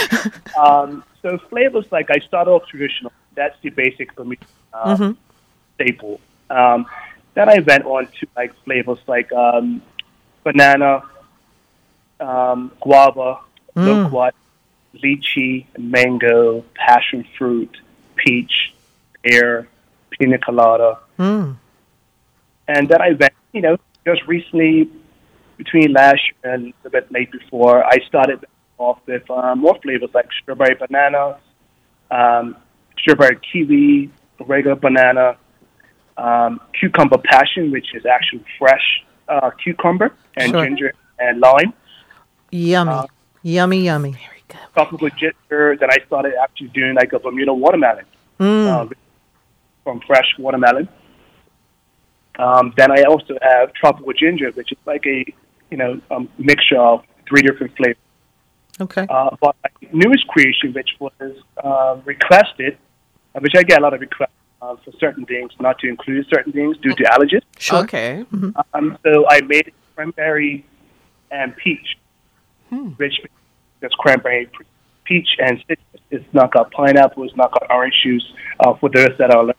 um, 0.56 1.02
so 1.22 1.38
flavors 1.50 1.86
like 1.90 2.08
I 2.10 2.18
start 2.20 2.46
off 2.48 2.66
traditional. 2.68 3.12
That's 3.34 3.56
the 3.62 3.70
basic 3.70 4.12
for 4.14 4.24
me 4.24 4.36
um, 4.74 5.16
staple. 5.74 6.20
Um, 6.50 6.86
then 7.34 7.48
I 7.48 7.58
went 7.60 7.84
on 7.86 8.06
to 8.20 8.26
like 8.36 8.52
flavors 8.64 8.98
like 9.06 9.32
um, 9.32 9.80
banana, 10.44 11.02
um, 12.20 12.70
guava, 12.80 13.38
loquat, 13.74 14.34
lychee, 15.02 15.66
mango, 15.78 16.62
passion 16.74 17.24
fruit, 17.38 17.74
peach, 18.16 18.74
pear, 19.24 19.66
pina 20.10 20.38
colada. 20.38 20.98
And 22.68 22.88
then 22.88 23.00
I 23.02 23.10
went, 23.18 23.32
you 23.52 23.60
know, 23.60 23.76
just 24.06 24.22
recently, 24.26 24.88
between 25.56 25.92
last 25.92 26.20
year 26.42 26.54
and 26.54 26.72
a 26.84 26.90
bit 26.90 27.10
late 27.12 27.30
before, 27.30 27.84
I 27.84 27.98
started 28.06 28.44
off 28.78 28.98
with 29.06 29.28
um, 29.30 29.60
more 29.60 29.78
flavors 29.82 30.10
like 30.14 30.28
strawberry 30.40 30.74
banana, 30.74 31.38
um, 32.10 32.56
strawberry 32.98 33.38
kiwi, 33.52 34.10
regular 34.40 34.76
banana, 34.76 35.36
um, 36.16 36.60
cucumber 36.78 37.18
passion, 37.18 37.70
which 37.70 37.94
is 37.94 38.04
actually 38.06 38.44
fresh 38.58 39.04
uh, 39.28 39.50
cucumber 39.62 40.12
and 40.36 40.50
Sure. 40.52 40.64
ginger 40.64 40.92
and 41.18 41.40
lime. 41.40 41.72
yummy, 42.50 43.06
yummy, 43.42 43.84
yummy. 43.84 44.16
Tropical 44.74 45.08
ginger. 45.10 45.76
Then 45.78 45.90
I 45.90 45.98
started 46.06 46.34
actually 46.42 46.68
doing 46.68 46.94
like 46.94 47.12
a 47.12 47.18
Bermuda 47.18 47.54
watermelon 47.54 48.04
uh, 48.40 48.86
from 49.84 50.00
fresh 50.06 50.26
watermelon. 50.38 50.88
Um, 52.38 52.72
then 52.76 52.90
I 52.90 53.02
also 53.02 53.36
have 53.42 53.72
tropical 53.74 54.12
ginger, 54.12 54.50
which 54.52 54.72
is 54.72 54.78
like 54.86 55.04
a 55.06 55.24
you 55.70 55.76
know 55.76 56.00
um, 56.10 56.28
mixture 56.38 56.80
of 56.80 57.04
three 57.28 57.42
different 57.42 57.76
flavors. 57.76 57.96
Okay. 58.80 59.06
Uh, 59.08 59.36
but 59.40 59.54
my 59.62 59.88
newest 59.92 60.26
creation, 60.28 60.72
which 60.72 60.90
was 60.98 61.12
uh, 61.62 62.00
requested, 62.04 62.78
uh, 63.34 63.40
which 63.40 63.52
I 63.56 63.62
get 63.62 63.80
a 63.80 63.82
lot 63.82 63.94
of 63.94 64.00
requests 64.00 64.32
uh, 64.62 64.76
for 64.76 64.92
certain 64.98 65.26
things, 65.26 65.52
not 65.60 65.78
to 65.80 65.88
include 65.88 66.26
certain 66.32 66.52
things 66.52 66.76
due 66.78 66.94
to 66.94 67.04
allergies. 67.04 67.42
Sure. 67.58 67.80
Okay. 67.80 68.24
Um, 68.72 68.98
so 69.04 69.26
I 69.28 69.40
made 69.42 69.68
it 69.68 69.74
cranberry 69.94 70.64
and 71.30 71.54
peach, 71.56 71.98
which 72.96 73.20
is 73.82 73.92
cranberry, 73.98 74.46
p- 74.46 74.64
peach, 75.04 75.28
and 75.38 75.58
citrus. 75.68 76.00
It's 76.10 76.34
not 76.34 76.52
got 76.52 76.70
pineapple. 76.72 77.24
It's 77.24 77.36
not 77.36 77.52
got 77.52 77.70
orange 77.70 77.94
juice. 78.02 78.32
Uh, 78.60 78.74
for 78.74 78.88
those 78.88 79.16
that 79.18 79.34
are 79.34 79.54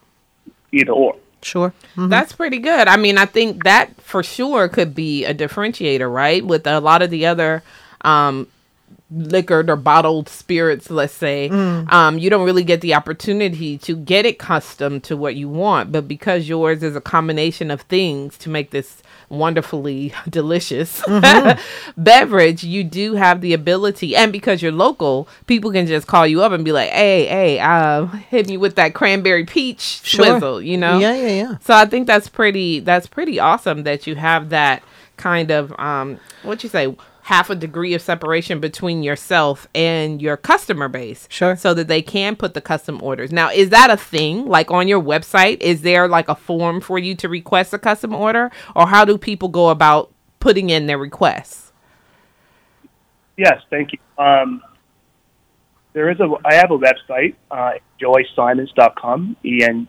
either 0.72 0.92
or. 0.92 1.16
Sure. 1.44 1.74
That's 2.10 2.34
pretty 2.34 2.60
good. 2.60 2.88
I 2.88 2.98
mean, 2.98 3.18
I 3.18 3.26
think 3.26 3.64
that 3.66 4.00
for 4.02 4.24
sure 4.24 4.68
could 4.70 4.96
be 4.96 5.26
a 5.26 5.34
differentiator, 5.34 6.12
right? 6.12 6.44
With 6.46 6.66
a 6.66 6.80
lot 6.80 7.02
of 7.02 7.10
the 7.10 7.26
other 7.26 7.64
um, 8.02 8.48
liquored 9.16 9.70
or 9.70 9.76
bottled 9.76 10.28
spirits, 10.28 10.90
let's 10.90 11.14
say, 11.14 11.50
um, 11.50 12.18
you 12.18 12.30
don't 12.30 12.46
really 12.46 12.64
get 12.64 12.82
the 12.82 12.94
opportunity 12.96 13.78
to 13.80 13.96
get 13.96 14.26
it 14.26 14.40
custom 14.40 15.00
to 15.02 15.16
what 15.16 15.36
you 15.36 15.48
want. 15.48 15.92
But 15.92 16.08
because 16.08 16.50
yours 16.50 16.82
is 16.84 16.96
a 16.96 17.02
combination 17.02 17.70
of 17.72 17.82
things 17.82 18.38
to 18.40 18.50
make 18.50 18.72
this 18.72 19.04
wonderfully 19.30 20.14
delicious 20.30 21.04
beverage, 21.98 22.64
you 22.64 22.84
do 22.84 23.16
have 23.16 23.42
the 23.42 23.54
ability. 23.54 24.16
And 24.16 24.32
because 24.32 24.62
you're 24.62 24.72
local, 24.72 25.28
people 25.48 25.72
can 25.72 25.86
just 25.88 26.08
call 26.08 26.26
you 26.28 26.42
up 26.42 26.52
and 26.52 26.64
be 26.66 26.72
like, 26.72 26.90
hey, 26.90 27.26
hey, 27.26 27.60
uh, 27.60 28.06
hit 28.06 28.48
me 28.48 28.58
with 28.58 28.76
that 28.76 28.94
cranberry 28.94 29.46
peach 29.46 29.82
Sure. 30.04 30.26
swizzle, 30.26 30.62
you 30.62 30.78
know? 30.78 31.00
Yeah, 31.00 31.16
yeah, 31.16 31.28
yeah. 31.28 31.58
So 31.60 31.74
I 31.74 31.86
think 31.86 32.08
that's 32.08 32.30
pretty 32.30 32.80
that's 32.80 33.08
pretty 33.08 33.40
awesome 33.40 33.84
that 33.84 34.08
you 34.08 34.16
have 34.16 34.50
that 34.50 34.84
kind 35.18 35.52
of 35.52 35.72
um 35.80 36.20
what 36.42 36.64
you 36.64 36.70
say 36.70 36.96
half 37.24 37.50
a 37.50 37.56
degree 37.56 37.94
of 37.94 38.02
separation 38.02 38.60
between 38.60 39.04
yourself 39.04 39.68
and 39.74 40.22
your 40.22 40.38
customer 40.38 40.88
base. 40.88 41.28
Sure. 41.30 41.56
So 41.56 41.74
that 41.74 41.88
they 41.88 42.02
can 42.02 42.36
put 42.36 42.54
the 42.54 42.62
custom 42.62 43.02
orders. 43.02 43.32
Now, 43.32 43.50
is 43.50 43.70
that 43.70 43.90
a 43.90 43.98
thing? 43.98 44.46
Like 44.46 44.72
on 44.72 44.88
your 44.88 45.02
website, 45.02 45.62
is 45.62 45.82
there 45.82 46.08
like 46.08 46.30
a 46.30 46.36
form 46.36 46.82
for 46.82 47.00
you 47.00 47.16
to 47.16 47.30
request 47.30 47.74
a 47.74 47.80
custom 47.80 48.14
order 48.14 48.52
or 48.76 48.88
how 48.88 49.06
do 49.06 49.18
people 49.18 49.50
go 49.50 49.70
about 49.70 50.12
putting 50.40 50.70
in 50.70 50.86
their 50.86 50.98
requests? 50.98 51.72
Yes, 53.38 53.62
thank 53.70 53.94
you. 53.94 54.00
Um, 54.24 54.62
there 55.94 56.10
is 56.10 56.20
a. 56.20 56.28
I 56.46 56.56
have 56.56 56.72
a 56.72 56.78
website, 56.78 57.36
uh, 57.50 57.74
joysimons.com, 58.02 59.38
e 59.44 59.64
n 59.64 59.88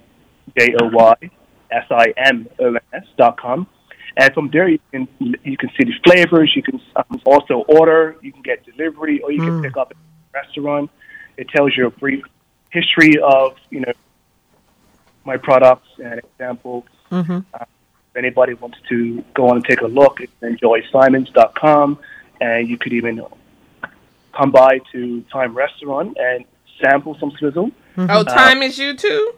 j 0.57 0.75
o 0.81 0.89
y 0.89 1.31
s 1.71 1.87
i 1.91 2.13
m 2.17 2.47
o 2.59 2.69
n 2.69 2.79
s 2.93 3.05
dot 3.19 3.39
com, 3.41 3.67
and 4.17 4.33
from 4.35 4.51
there 4.51 4.69
you 4.69 4.79
can 4.93 5.09
you 5.21 5.57
can 5.57 5.71
see 5.71 5.85
the 5.85 5.95
flavors. 6.05 6.53
You 6.55 6.63
can 6.63 6.81
um, 6.97 7.21
also 7.25 7.65
order. 7.69 8.17
You 8.23 8.33
can 8.33 8.43
get 8.43 8.65
delivery, 8.65 9.21
or 9.21 9.33
you 9.33 9.41
can 9.41 9.63
pick 9.63 9.77
up 9.77 9.91
at 9.91 9.97
a 9.97 10.45
restaurant. 10.45 10.91
It 11.37 11.49
tells 11.49 11.77
you 11.77 11.87
a 11.87 11.91
brief 11.91 12.25
history 12.71 13.19
of 13.21 13.57
you 13.71 13.81
know 13.81 13.93
my 15.25 15.37
products 15.37 15.89
and 16.03 16.21
examples. 16.21 16.85
Uh, 17.55 17.65
if 18.13 18.17
anybody 18.17 18.55
wants 18.55 18.79
to 18.89 19.25
go 19.35 19.49
on 19.49 19.57
and 19.57 19.65
take 19.65 19.81
a 19.81 19.87
look, 19.87 20.21
it's 20.21 20.33
enjoysimons.com, 20.43 21.99
and 22.41 22.69
you 22.69 22.79
could 22.79 22.93
even 22.93 23.25
come 24.37 24.51
by 24.51 24.81
to 24.93 25.23
Time 25.33 25.55
Restaurant 25.57 26.17
and 26.19 26.45
sample 26.81 27.17
some 27.19 27.33
swizzle. 27.39 27.71
Oh, 27.97 28.25
time 28.25 28.63
is 28.63 28.79
you 28.79 28.97
too? 28.97 29.35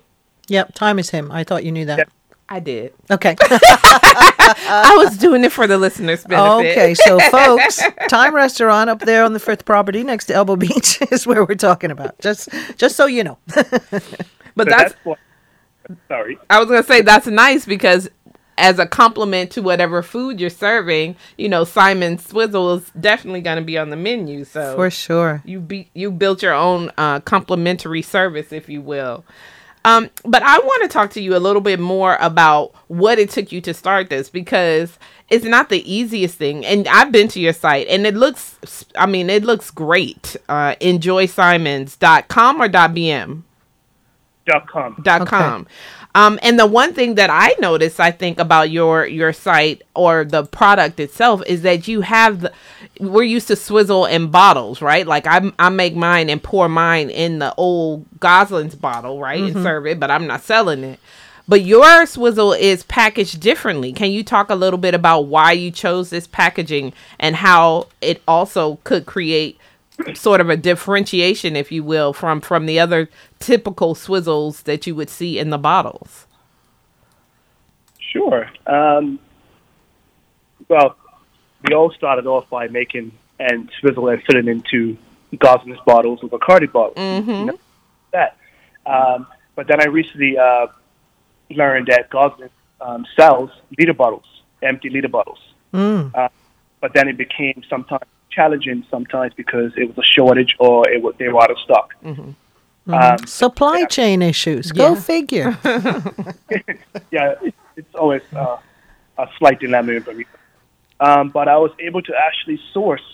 Yep. 0.49 0.75
Time 0.75 0.99
is 0.99 1.11
him. 1.11 1.31
I 1.31 1.45
thought 1.45 1.65
you 1.65 1.73
knew 1.73 1.85
that. 1.87 1.99
Yep. 1.99 2.11
I 2.49 2.61
did. 2.61 2.95
Okay. 3.11 3.37
I 4.69 4.95
was 4.99 5.17
doing 5.19 5.45
it 5.45 5.53
for 5.53 5.67
the 5.67 5.79
listeners' 5.79 6.25
benefit. 6.25 6.71
okay. 6.73 6.95
So, 6.95 7.19
folks, 7.31 7.81
Time 8.09 8.35
Restaurant 8.35 8.91
up 8.91 9.01
there 9.01 9.25
on 9.25 9.33
the 9.33 9.41
fifth 9.41 9.65
property 9.65 10.03
next 10.03 10.27
to 10.27 10.35
Elbow 10.35 10.57
Beach 10.57 11.01
is 11.11 11.27
where 11.27 11.45
we're 11.45 11.55
talking 11.55 11.91
about. 11.91 12.19
Just, 12.21 12.49
just 12.77 12.97
so 12.97 13.07
you 13.07 13.25
know. 13.25 13.39
But 14.55 14.69
So 14.71 14.77
that's 14.77 14.95
what. 15.05 15.19
Sorry. 16.09 16.39
I 16.49 16.59
was 16.59 16.69
gonna 16.69 16.83
say 16.83 17.03
that's 17.03 17.27
nice 17.27 17.67
because 17.67 18.09
as 18.59 18.79
a 18.79 18.87
compliment 18.87 19.51
to 19.51 19.61
whatever 19.61 20.03
food 20.03 20.41
you're 20.41 20.49
serving, 20.49 21.15
you 21.37 21.47
know, 21.49 21.65
Simons 21.65 22.27
Swizzle 22.27 22.73
is 22.79 22.91
definitely 22.99 23.43
gonna 23.43 23.61
be 23.61 23.77
on 23.77 23.91
the 23.91 23.97
menu. 23.97 24.45
So 24.45 24.75
For 24.75 24.89
sure. 24.91 25.43
you 25.45 25.61
be 25.61 25.91
you 25.93 26.11
built 26.11 26.43
your 26.43 26.55
own 26.55 26.91
uh, 26.97 27.21
complimentary 27.21 28.01
service, 28.01 28.51
if 28.51 28.67
you 28.69 28.81
will. 28.81 29.25
Um, 29.87 30.11
but 30.25 30.43
I 30.43 30.59
want 30.59 30.83
to 30.83 30.89
talk 30.89 31.11
to 31.13 31.23
you 31.23 31.37
a 31.37 31.39
little 31.39 31.63
bit 31.63 31.79
more 31.79 32.17
about 32.21 32.75
what 32.89 33.21
it 33.21 33.31
took 33.31 33.53
you 33.53 33.61
to 33.61 33.73
start 33.73 34.11
this 34.11 34.29
because 34.29 34.99
it's 35.31 35.45
not 35.45 35.69
the 35.69 35.81
easiest 35.91 36.37
thing. 36.37 36.67
And 36.67 36.89
I've 36.89 37.13
been 37.13 37.29
to 37.29 37.41
your 37.41 37.53
site 37.53 37.87
and 37.87 38.05
it 38.05 38.15
looks, 38.15 38.85
I 38.99 39.07
mean, 39.07 39.31
it 39.31 39.45
looks 39.45 39.71
great. 39.71 40.37
Uh, 40.49 40.75
enjoysimons.com 40.81 42.61
or 42.61 42.69
.bm? 42.69 43.43
Dot 44.45 44.69
com. 44.69 44.97
dot 45.03 45.27
com. 45.27 45.67
Um, 46.17 46.39
and 46.43 46.59
the 46.59 46.65
one 46.65 46.95
thing 46.95 47.17
that 47.17 47.29
I 47.29 47.55
noticed, 47.61 48.01
I 48.01 48.11
think, 48.11 48.41
about 48.41 48.71
your 48.71 49.05
your 49.07 49.35
site 49.35 49.83
or 49.95 50.25
the 50.25 50.45
product 50.45 50.99
itself 50.99 51.43
is 51.47 51.61
that 51.61 51.87
you 51.89 52.01
have 52.01 52.41
the, 52.41 52.53
we're 53.01 53.23
used 53.23 53.49
to 53.49 53.57
swizzle 53.57 54.07
in 54.07 54.31
bottles, 54.31 54.81
right? 54.81 55.07
Like 55.07 55.27
I 55.27 55.53
I 55.59 55.69
make 55.69 55.95
mine 55.95 56.31
and 56.31 56.43
pour 56.43 56.71
mine 56.71 57.11
in 57.11 57.39
the 57.39 57.55
old 57.57 58.07
Gosling's 58.19 58.75
bottle, 58.75 59.21
right, 59.21 59.43
and 59.43 59.63
serve 59.63 59.87
it, 59.87 60.01
but 60.01 60.11
I'm 60.11 60.27
not 60.27 60.41
selling 60.41 60.85
it. 60.85 61.01
But 61.49 61.61
your 61.61 62.07
swizzle 62.07 62.55
is 62.55 62.83
packaged 62.85 63.39
differently. 63.41 63.93
Can 63.93 64.11
you 64.11 64.25
talk 64.25 64.49
a 64.49 64.55
little 64.55 64.79
bit 64.79 64.95
about 64.95 65.27
why 65.27 65.53
you 65.53 65.71
chose 65.71 66.09
this 66.09 66.27
packaging 66.27 66.95
and 67.21 67.37
how 67.37 67.89
it 68.01 68.23
also 68.27 68.77
could 68.85 69.05
create 69.05 69.59
sort 70.15 70.41
of 70.41 70.51
a 70.51 70.57
differentiation, 70.57 71.57
if 71.57 71.73
you 71.73 71.83
will, 71.83 72.13
from 72.13 72.41
from 72.41 72.67
the 72.67 72.79
other 72.79 73.09
typical 73.39 73.95
swizzles 73.95 74.63
that 74.65 74.87
you 74.87 74.95
would 74.95 75.11
see 75.11 75.39
in 75.39 75.51
the 75.51 75.59
bottles. 75.59 76.27
Sure. 77.99 78.51
Um, 78.67 79.19
well, 80.69 80.97
we 81.67 81.75
all 81.75 81.91
started 81.91 82.27
off 82.27 82.49
by 82.49 82.69
making 82.69 83.13
and 83.39 83.71
swizzle 83.81 84.09
and 84.09 84.23
filling 84.23 84.49
into 84.49 84.97
Gosling's 85.39 85.81
bottles 85.85 86.21
or 86.23 86.29
Bacardi 86.29 86.71
bottles. 86.71 86.97
You 87.29 87.45
know, 87.47 87.59
that. 88.13 88.37
Um, 88.87 89.27
but 89.55 89.67
then 89.67 89.81
I 89.81 89.87
recently 89.87 90.39
uh, 90.39 90.69
learned 91.51 91.89
that 91.89 92.09
Goslin 92.11 92.51
um, 92.81 93.05
sells 93.19 93.51
liter 93.79 93.95
bottles, 93.95 94.25
empty 94.63 94.91
liter 94.91 95.09
bottles. 95.09 95.39
Uh, 96.15 96.29
but 96.81 96.95
then 96.95 97.09
it 97.09 97.17
became 97.17 97.63
sometimes 97.69 98.05
challenging 98.37 98.85
sometimes 98.91 99.33
because 99.35 99.73
it 99.77 99.87
was 99.89 99.97
a 99.99 100.07
shortage 100.15 100.53
or 100.61 100.89
it 100.95 101.03
was, 101.03 101.15
they 101.19 101.29
were 101.29 101.43
out 101.43 101.51
of 101.51 101.59
stock. 101.67 101.95
Um, 102.89 103.19
Supply 103.27 103.85
chain 103.87 104.23
issues. 104.23 104.71
Go 104.71 104.91
Yeah. 104.93 105.01
figure. 105.11 105.59
yeah, 107.17 107.35
it, 107.47 107.55
it's 107.77 107.95
always 108.03 108.23
uh, 108.43 108.59
a 109.19 109.27
slight 109.39 109.59
dilemma 109.59 110.01
for 110.03 110.15
me. 110.15 110.25
Um, 111.01 111.31
but 111.31 111.49
I 111.49 111.57
was 111.59 111.73
able 111.81 112.03
to 112.03 112.13
actually 112.27 112.59
source 112.73 113.07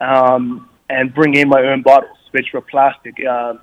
um, 0.00 0.68
and 0.88 1.12
bring 1.12 1.34
in 1.34 1.48
my 1.48 1.62
own 1.70 1.82
bottles, 1.82 2.16
which 2.30 2.48
were 2.54 2.60
plastic. 2.74 3.16
Because 3.16 3.58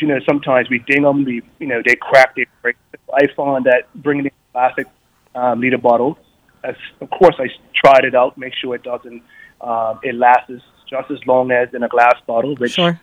you 0.00 0.08
know 0.08 0.20
sometimes 0.30 0.70
we 0.70 0.78
ding 0.90 1.02
them, 1.02 1.24
we 1.24 1.42
you 1.58 1.66
know 1.66 1.82
they 1.84 1.96
crack, 1.96 2.34
they 2.36 2.46
break. 2.62 2.76
I 3.12 3.26
found 3.36 3.66
that 3.66 3.80
bringing 4.06 4.26
in 4.26 4.32
plastic 4.52 4.86
um, 5.34 5.60
liter 5.60 5.78
bottles, 5.78 6.16
as, 6.64 6.76
of 7.00 7.10
course 7.10 7.34
I 7.38 7.48
tried 7.74 8.04
it 8.04 8.14
out, 8.14 8.36
make 8.38 8.54
sure 8.54 8.74
it 8.74 8.82
doesn't, 8.82 9.22
um, 9.60 10.00
it 10.02 10.14
lasts 10.14 10.50
just 10.88 11.10
as 11.10 11.18
long 11.26 11.50
as 11.50 11.72
in 11.74 11.82
a 11.82 11.88
glass 11.88 12.16
bottle, 12.26 12.54
which 12.56 12.72
Sure. 12.72 12.98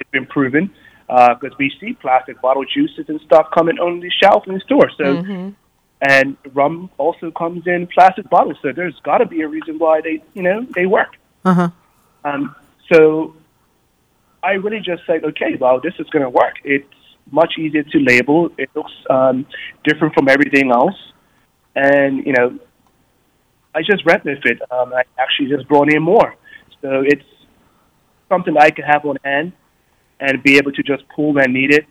it's 0.00 0.10
been 0.10 0.26
proven 0.26 0.70
because 1.08 1.56
we 1.58 1.70
see 1.80 1.92
plastic 1.94 2.40
bottle 2.40 2.64
juices 2.64 3.06
and 3.08 3.20
stuff 3.22 3.48
coming 3.52 3.78
on 3.78 4.00
the 4.00 4.10
shelf 4.10 4.46
in 4.46 4.54
the 4.54 4.60
store. 4.60 4.90
So, 4.96 5.04
and 6.00 6.36
rum 6.54 6.90
also 6.98 7.30
comes 7.30 7.66
in 7.66 7.86
plastic 7.86 8.28
bottles. 8.30 8.56
So 8.62 8.72
there's 8.72 8.98
got 9.00 9.18
to 9.18 9.26
be 9.26 9.42
a 9.42 9.48
reason 9.48 9.78
why 9.78 10.00
they, 10.00 10.22
you 10.34 10.42
know, 10.42 10.66
they 10.74 10.86
work. 10.86 11.16
Uh 11.44 11.54
huh. 11.54 11.68
Um, 12.24 12.56
so 12.92 13.34
I 14.42 14.52
really 14.52 14.80
just 14.80 15.04
said, 15.06 15.24
okay, 15.24 15.56
well, 15.56 15.80
this 15.80 15.94
is 15.98 16.08
going 16.10 16.22
to 16.22 16.30
work. 16.30 16.54
It's 16.64 16.86
much 17.30 17.58
easier 17.58 17.82
to 17.84 17.98
label. 17.98 18.50
It 18.58 18.70
looks 18.74 18.92
um, 19.10 19.46
different 19.84 20.14
from 20.14 20.28
everything 20.28 20.70
else, 20.72 20.96
and 21.76 22.24
you 22.26 22.32
know, 22.32 22.58
I 23.74 23.82
just 23.82 24.04
with 24.04 24.44
it. 24.44 24.60
Um, 24.70 24.92
I 24.92 25.04
actually 25.18 25.48
just 25.48 25.68
brought 25.68 25.92
in 25.92 26.02
more. 26.02 26.34
So 26.82 27.02
it's 27.04 27.24
something 28.28 28.56
I 28.58 28.70
can 28.70 28.84
have 28.84 29.04
on 29.04 29.16
hand 29.24 29.52
and 30.20 30.42
be 30.42 30.56
able 30.56 30.72
to 30.72 30.82
just 30.82 31.02
pull 31.14 31.32
when 31.32 31.52
needed, 31.52 31.86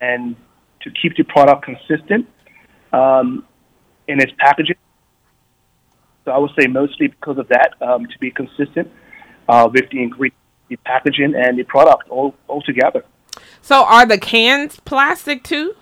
and 0.00 0.36
to 0.82 0.90
keep 0.90 1.16
the 1.16 1.24
product 1.24 1.64
consistent 1.64 2.26
um, 2.92 3.44
in 4.08 4.20
its 4.20 4.32
packaging. 4.38 4.76
So 6.24 6.30
I 6.30 6.38
would 6.38 6.50
say 6.58 6.66
mostly 6.66 7.08
because 7.08 7.38
of 7.38 7.48
that, 7.48 7.74
um, 7.82 8.06
to 8.06 8.18
be 8.18 8.30
consistent 8.30 8.90
uh, 9.48 9.68
with 9.70 9.90
the 9.90 10.02
ingredient, 10.02 10.40
the 10.68 10.76
packaging, 10.76 11.34
and 11.34 11.58
the 11.58 11.64
product 11.64 12.08
all, 12.08 12.34
all 12.48 12.62
together. 12.62 13.04
So 13.60 13.84
are 13.84 14.06
the 14.06 14.18
cans 14.18 14.80
plastic 14.80 15.42
too? 15.42 15.74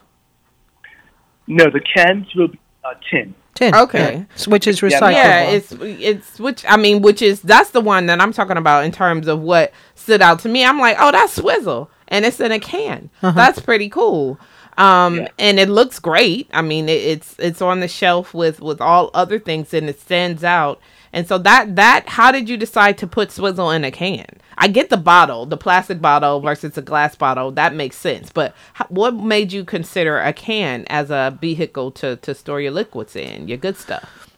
No, 1.47 1.67
the 1.71 1.81
cans 1.81 2.27
will 2.35 2.49
be 2.49 2.61
uh, 2.85 2.95
tin. 3.11 3.35
Tin. 3.71 3.75
Okay. 3.75 4.27
Yeah. 4.37 4.45
Which 4.47 4.67
is 4.67 4.81
Yeah, 4.83 4.89
recyclable. 4.89 5.13
Yeah, 5.13 5.41
it's 5.43 5.73
it's 5.81 6.41
which 6.41 6.65
I 6.69 6.77
mean, 6.77 7.03
which 7.03 7.23
is 7.23 7.41
that's 7.43 7.71
the 7.71 7.81
one 7.81 8.07
that 8.07 8.21
I'm 8.21 8.33
talking 8.33 8.57
about 8.57 8.85
in 8.85 8.93
terms 8.93 9.29
of 9.29 9.41
what 9.41 9.73
stood 9.95 10.23
out 10.23 10.41
to 10.41 10.49
me. 10.49 10.65
I'm 10.65 10.79
like, 10.79 10.97
oh, 10.99 11.13
that's 11.13 11.35
Swizzle, 11.35 11.91
and 12.09 12.25
it's 12.25 12.41
in 12.41 12.53
a 12.53 12.59
can. 12.61 13.11
That's 13.21 13.61
pretty 13.61 13.89
cool. 13.89 14.39
Um, 14.79 15.17
Yeah. 15.19 15.29
and 15.39 15.61
it 15.61 15.69
looks 15.69 15.99
great. 15.99 16.49
I 16.55 16.63
mean, 16.63 16.89
it, 16.89 16.93
it's 17.03 17.37
it's 17.39 17.61
on 17.61 17.81
the 17.81 17.89
shelf 17.89 18.33
with 18.33 18.61
with 18.61 18.81
all 18.81 19.11
other 19.15 19.39
things, 19.39 19.75
and 19.75 19.89
it 19.89 20.01
stands 20.01 20.43
out. 20.45 20.81
And 21.13 21.29
so 21.29 21.39
that 21.39 21.77
that 21.77 22.09
how 22.09 22.33
did 22.33 22.49
you 22.49 22.57
decide 22.57 22.97
to 22.99 23.07
put 23.07 23.31
Swizzle 23.31 23.71
in 23.71 23.85
a 23.85 23.91
can? 23.91 24.27
I 24.57 24.69
get 24.69 24.91
the 24.91 24.97
bottle, 24.97 25.47
the 25.47 25.57
plastic 25.57 26.01
bottle 26.01 26.41
versus 26.41 26.77
a 26.79 26.83
glass 26.83 27.15
bottle. 27.15 27.51
That 27.51 27.75
makes 27.75 27.97
sense. 27.97 28.31
But 28.31 28.55
how, 28.75 28.87
what 28.89 29.15
made 29.15 29.53
you 29.53 29.65
consider 29.65 30.19
a 30.19 30.33
can 30.33 30.85
as 30.89 31.11
a 31.11 31.37
vehicle 31.41 31.91
to 31.93 32.17
to 32.17 32.35
store 32.35 32.61
your 32.61 32.73
liquids 32.73 33.15
in, 33.17 33.49
your 33.49 33.59
good 33.59 33.77
stuff? 33.77 34.37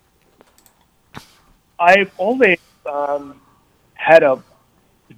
I've 1.78 2.12
always 2.18 2.58
um, 2.86 3.40
had 3.94 4.22
a 4.22 4.42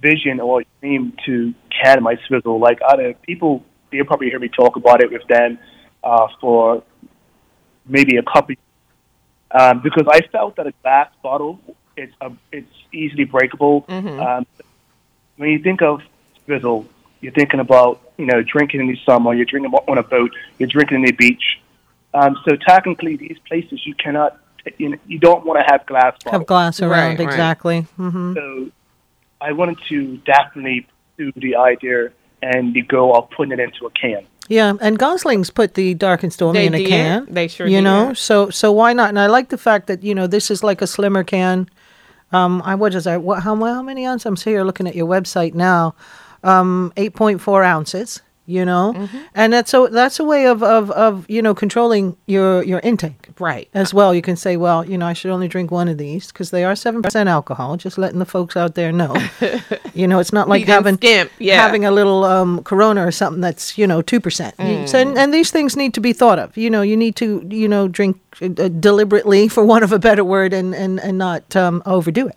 vision 0.01 0.41
or 0.41 0.63
dream 0.81 1.17
to 1.27 1.55
can 1.71 2.03
my 2.03 2.17
swizzle. 2.27 2.59
Like 2.59 2.79
other 2.87 3.15
people, 3.15 3.65
they'll 3.91 4.05
probably 4.05 4.29
hear 4.29 4.39
me 4.39 4.49
talk 4.49 4.77
about 4.77 5.03
it 5.03 5.11
with 5.11 5.27
them 5.29 5.59
uh, 6.03 6.29
for 6.41 6.83
maybe 7.87 8.17
a 8.17 8.23
couple. 8.23 8.57
Um, 9.59 9.81
because 9.81 10.07
I 10.09 10.21
felt 10.33 10.57
that 10.57 10.67
a 10.67 10.73
glass 10.83 11.11
bottle, 11.23 11.59
it's 11.97 12.13
a, 12.21 12.31
it's 12.53 12.71
easily 12.93 13.25
breakable. 13.25 13.85
Um, 13.89 14.47
when 15.37 15.51
you 15.51 15.59
think 15.61 15.81
of 15.83 16.03
swizzle, 16.45 16.87
you're 17.21 17.33
thinking 17.33 17.61
about 17.61 18.01
you 18.19 18.27
know 18.27 18.43
drinking 18.43 18.81
in 18.81 18.87
the 18.89 18.99
summer. 19.07 19.33
You're 19.35 19.47
drinking 19.47 19.73
on 19.73 19.99
a 19.99 20.03
boat. 20.03 20.33
You're 20.59 20.69
drinking 20.69 20.99
in 20.99 21.05
the 21.05 21.13
beach. 21.13 21.61
Um, 22.13 22.37
so 22.47 22.57
technically, 22.57 23.17
these 23.17 23.39
places 23.49 23.87
you 23.87 23.95
cannot. 23.95 24.39
You, 24.79 24.89
know, 24.91 24.99
you 25.07 25.19
don't 25.21 25.47
want 25.47 25.61
to 25.61 25.67
have 25.71 25.87
glass 25.87 26.15
bottles. 26.25 26.33
Have 26.33 26.47
glass 26.47 26.81
Right, 26.81 26.89
around, 26.89 27.19
right. 27.21 27.21
exactly. 27.21 27.81
hmm 27.97 28.35
So 28.35 28.71
I 29.41 29.53
wanted 29.53 29.79
to 29.89 30.17
definitely 30.19 30.89
do 31.17 31.31
the 31.37 31.55
idea 31.55 32.11
and 32.43 32.75
the 32.75 32.83
goal 32.83 33.17
of 33.17 33.31
putting 33.31 33.53
it 33.53 33.61
into 33.61 33.87
a 33.87 33.91
can. 33.91 34.27
Yeah, 34.49 34.75
and 34.81 34.99
Gosling's 34.99 35.51
put 35.51 35.75
the 35.75 35.95
dark 35.95 36.23
and 36.23 36.33
stormy 36.33 36.61
They 36.61 36.67
in 36.67 36.75
a 36.75 36.79
did. 36.79 36.89
can. 36.89 37.27
They 37.29 37.49
sure 37.49 37.67
You 37.67 37.83
know, 37.83 38.15
so 38.15 38.51
so 38.51 38.71
why 38.73 38.93
not? 38.93 39.09
And 39.09 39.19
I 39.19 39.27
like 39.27 39.49
the 39.49 39.59
fact 39.59 39.87
that 39.89 40.03
you 40.03 40.15
know 40.15 40.27
this 40.27 40.51
is 40.51 40.63
like 40.63 40.83
a 40.83 40.87
slimmer 40.87 41.25
can. 41.25 41.69
Um, 42.33 42.63
I 42.65 42.75
what 42.75 42.95
is 42.95 43.05
that? 43.05 43.23
What 43.23 43.43
how 43.43 43.57
how 43.57 43.83
many 43.83 44.07
ounces? 44.07 44.27
I'm 44.27 44.37
here 44.37 44.65
looking 44.65 44.87
at 44.87 44.95
your 44.95 45.07
website 45.09 45.55
now. 45.55 45.95
Um, 46.43 46.93
eight 46.97 47.15
point 47.15 47.41
four 47.41 47.65
ounces. 47.65 48.23
You 48.49 48.65
know, 48.65 48.93
Mm-hmm. 48.97 49.19
and 49.35 49.53
that's 49.53 49.75
a 49.75 49.89
that's 49.91 50.21
a 50.21 50.25
way 50.25 50.47
of, 50.47 50.63
of 50.63 50.91
of 50.93 51.29
you 51.29 51.43
know 51.43 51.53
controlling 51.55 52.17
your 52.27 52.63
your 52.63 52.79
intake 52.81 53.29
Right. 53.41 53.69
as 53.75 53.93
well. 53.93 54.15
You 54.15 54.23
can 54.23 54.37
say, 54.37 54.57
well, 54.57 54.85
you 54.85 54.97
know, 54.97 55.07
I 55.07 55.15
should 55.15 55.33
only 55.33 55.49
drink 55.49 55.73
one 55.73 55.89
of 55.89 55.99
these 55.99 56.29
because 56.29 56.51
they 56.53 56.63
are 56.65 56.77
seven 56.77 57.03
percent 57.03 57.29
alcohol. 57.29 57.77
Just 57.77 57.99
letting 57.99 58.21
the 58.21 58.25
folks 58.25 58.57
out 58.57 58.75
there 58.77 58.93
know. 58.93 59.17
you 59.95 60.07
know, 60.07 60.21
it's 60.21 60.33
not 60.33 60.49
like 60.49 60.65
having 60.67 60.97
skimp, 60.97 61.31
yeah. 61.39 61.61
having 61.61 61.85
a 61.85 61.91
little 61.91 62.23
um, 62.25 62.63
Corona 62.63 63.05
or 63.05 63.11
something 63.11 63.41
that's 63.41 63.77
you 63.77 63.87
know 63.87 64.01
two 64.01 64.21
percent. 64.21 64.57
Mm. 64.59 64.95
And, 64.95 65.19
and 65.19 65.35
these 65.35 65.51
things 65.51 65.77
need 65.77 65.93
to 65.95 66.01
be 66.01 66.13
thought 66.13 66.39
of. 66.39 66.57
You 66.57 66.71
know, 66.71 66.83
you 66.83 66.97
need 66.97 67.17
to 67.17 67.45
you 67.51 67.67
know 67.69 67.89
drink 67.89 68.17
uh, 68.41 68.47
deliberately, 68.69 69.49
for 69.55 69.65
want 69.65 69.83
of 69.83 69.91
a 69.93 69.99
better 69.99 70.25
word, 70.25 70.53
and 70.53 70.73
and 70.75 71.01
and 71.01 71.19
not 71.19 71.57
um, 71.57 71.83
overdo 71.85 72.29
it. 72.29 72.37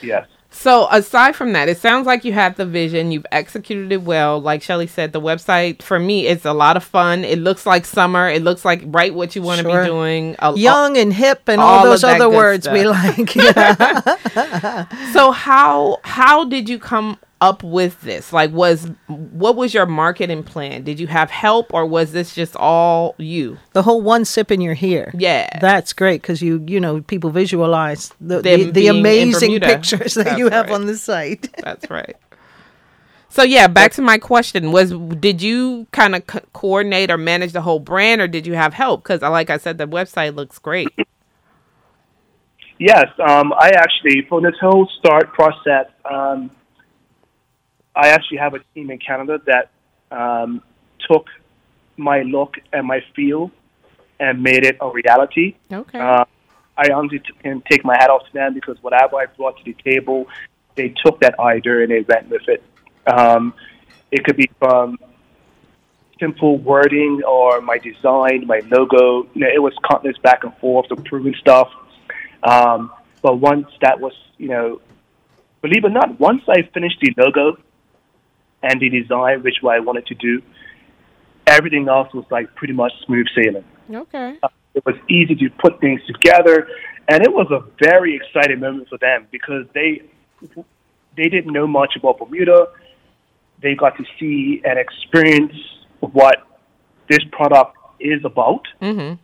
Yes. 0.00 0.26
So 0.50 0.88
aside 0.90 1.36
from 1.36 1.52
that, 1.52 1.68
it 1.68 1.78
sounds 1.78 2.06
like 2.06 2.24
you 2.24 2.32
have 2.32 2.56
the 2.56 2.64
vision. 2.66 3.12
You've 3.12 3.26
executed 3.30 3.92
it 3.92 4.02
well. 4.02 4.40
Like 4.40 4.62
Shelly 4.62 4.86
said, 4.86 5.12
the 5.12 5.20
website 5.20 5.82
for 5.82 5.98
me 5.98 6.26
it's 6.26 6.44
a 6.46 6.52
lot 6.54 6.76
of 6.76 6.82
fun. 6.82 7.22
It 7.24 7.38
looks 7.38 7.66
like 7.66 7.84
summer. 7.84 8.28
It 8.28 8.42
looks 8.42 8.64
like 8.64 8.82
right 8.86 9.14
what 9.14 9.36
you 9.36 9.42
want 9.42 9.60
to 9.60 9.68
Sure. 9.68 9.82
be 9.82 9.86
doing. 9.88 10.36
A- 10.38 10.56
Young 10.56 10.96
and 10.96 11.12
hip 11.12 11.42
and 11.48 11.60
all 11.60 11.80
all, 11.80 11.84
those 11.84 12.02
other 12.02 12.30
words 12.30 12.68
we 12.68 12.84
like. 12.86 13.34
So 15.12 15.30
how 15.32 15.98
how 16.04 16.44
did 16.44 16.68
you 16.68 16.78
come 16.78 17.18
up 17.40 17.62
with 17.62 18.00
this? 18.02 18.32
Like 18.32 18.52
was 18.52 18.90
what 19.06 19.56
was 19.56 19.74
your 19.74 19.86
marketing 19.86 20.42
plan? 20.42 20.82
Did 20.82 21.00
you 21.00 21.06
have 21.06 21.30
help 21.30 21.72
or 21.72 21.86
was 21.86 22.12
this 22.12 22.34
just 22.34 22.56
all 22.56 23.14
you? 23.18 23.58
the 23.72 23.82
whole 23.82 24.00
one 24.00 24.24
sip 24.24 24.50
and 24.50 24.62
you're 24.62 24.74
here. 24.74 25.12
Yeah. 25.16 25.58
That's 25.60 25.92
great 25.92 26.22
because 26.22 26.42
you 26.42 26.64
you 26.66 26.80
know 26.80 27.00
people 27.02 27.30
visualize 27.30 28.12
the 28.20 28.40
Them 28.40 28.60
the, 28.60 28.70
the 28.70 28.86
amazing 28.88 29.60
pictures 29.60 30.14
that 30.14 30.24
That's 30.24 30.38
you 30.38 30.48
have 30.50 30.66
right. 30.66 30.74
on 30.74 30.86
the 30.86 30.96
site. 30.96 31.48
That's 31.62 31.88
right. 31.90 32.16
So 33.28 33.42
yeah, 33.42 33.68
back 33.68 33.92
to 33.92 34.02
my 34.02 34.18
question 34.18 34.72
was 34.72 34.92
did 35.20 35.42
you 35.42 35.86
kind 35.92 36.14
of 36.16 36.26
co- 36.26 36.40
coordinate 36.52 37.10
or 37.10 37.18
manage 37.18 37.52
the 37.52 37.62
whole 37.62 37.78
brand 37.78 38.20
or 38.20 38.26
did 38.26 38.46
you 38.46 38.54
have 38.54 38.74
help 38.74 39.04
cuz 39.04 39.22
like 39.22 39.50
I 39.50 39.58
said 39.58 39.78
the 39.78 39.86
website 39.86 40.34
looks 40.34 40.58
great. 40.58 40.88
Yes. 42.78 43.06
Um, 43.18 43.52
I 43.58 43.70
actually, 43.74 44.24
for 44.28 44.40
this 44.40 44.54
whole 44.60 44.88
start 44.98 45.32
process, 45.32 45.86
um, 46.10 46.50
I 47.98 48.10
actually 48.10 48.38
have 48.38 48.54
a 48.54 48.60
team 48.74 48.92
in 48.92 48.98
Canada 48.98 49.40
that 49.46 49.70
um, 50.16 50.62
took 51.10 51.26
my 51.96 52.22
look 52.22 52.54
and 52.72 52.86
my 52.86 53.00
feel 53.14 53.50
and 54.20 54.40
made 54.40 54.64
it 54.64 54.76
a 54.80 54.88
reality. 54.88 55.56
Okay. 55.70 55.98
Uh, 55.98 56.24
I 56.76 56.92
honestly 56.92 57.18
t- 57.18 57.34
can 57.42 57.60
take 57.68 57.84
my 57.84 57.96
hat 57.96 58.08
off 58.08 58.24
to 58.26 58.32
them 58.32 58.54
because 58.54 58.80
whatever 58.82 59.16
I 59.16 59.26
brought 59.26 59.58
to 59.58 59.64
the 59.64 59.76
table, 59.84 60.28
they 60.76 60.94
took 61.04 61.20
that 61.22 61.40
idea 61.40 61.82
and 61.82 61.90
they 61.90 62.02
went 62.02 62.30
with 62.30 62.48
it. 62.48 62.62
Um, 63.08 63.52
it 64.12 64.24
could 64.24 64.36
be 64.36 64.48
from 64.60 64.98
simple 66.20 66.56
wording 66.56 67.22
or 67.26 67.60
my 67.60 67.78
design, 67.78 68.46
my 68.46 68.60
logo. 68.70 69.26
You 69.34 69.40
know, 69.40 69.48
it 69.52 69.60
was 69.60 69.72
countless 69.90 70.16
back 70.18 70.44
and 70.44 70.56
forth, 70.58 70.86
improving 70.92 71.34
stuff. 71.40 71.68
Um, 72.44 72.92
but 73.22 73.40
once 73.40 73.66
that 73.80 73.98
was, 73.98 74.12
you 74.36 74.48
know, 74.48 74.80
believe 75.62 75.84
it 75.84 75.88
or 75.88 75.90
not, 75.90 76.20
once 76.20 76.42
I 76.48 76.62
finished 76.62 77.00
the 77.00 77.12
logo 77.16 77.58
and 78.62 78.80
the 78.80 78.88
design, 78.88 79.42
which 79.42 79.56
what 79.60 79.76
I 79.76 79.80
wanted 79.80 80.06
to 80.06 80.14
do, 80.14 80.42
everything 81.46 81.88
else 81.88 82.12
was 82.12 82.24
like 82.30 82.54
pretty 82.54 82.74
much 82.74 82.92
smooth 83.06 83.26
sailing. 83.34 83.64
okay. 83.92 84.38
It 84.74 84.84
was 84.86 84.94
easy 85.08 85.34
to 85.34 85.48
put 85.58 85.80
things 85.80 86.00
together, 86.06 86.68
and 87.08 87.22
it 87.22 87.32
was 87.32 87.50
a 87.50 87.60
very 87.82 88.14
exciting 88.14 88.60
moment 88.60 88.88
for 88.88 88.98
them 88.98 89.26
because 89.32 89.64
they 89.74 90.02
they 91.16 91.28
didn't 91.28 91.52
know 91.52 91.66
much 91.66 91.96
about 91.96 92.18
Bermuda. 92.18 92.66
They 93.60 93.74
got 93.74 93.96
to 93.96 94.04
see 94.20 94.62
and 94.64 94.78
experience 94.78 95.52
what 96.00 96.36
this 97.08 97.18
product 97.32 97.76
is 97.98 98.24
about, 98.24 98.68
Mhm. 98.80 99.18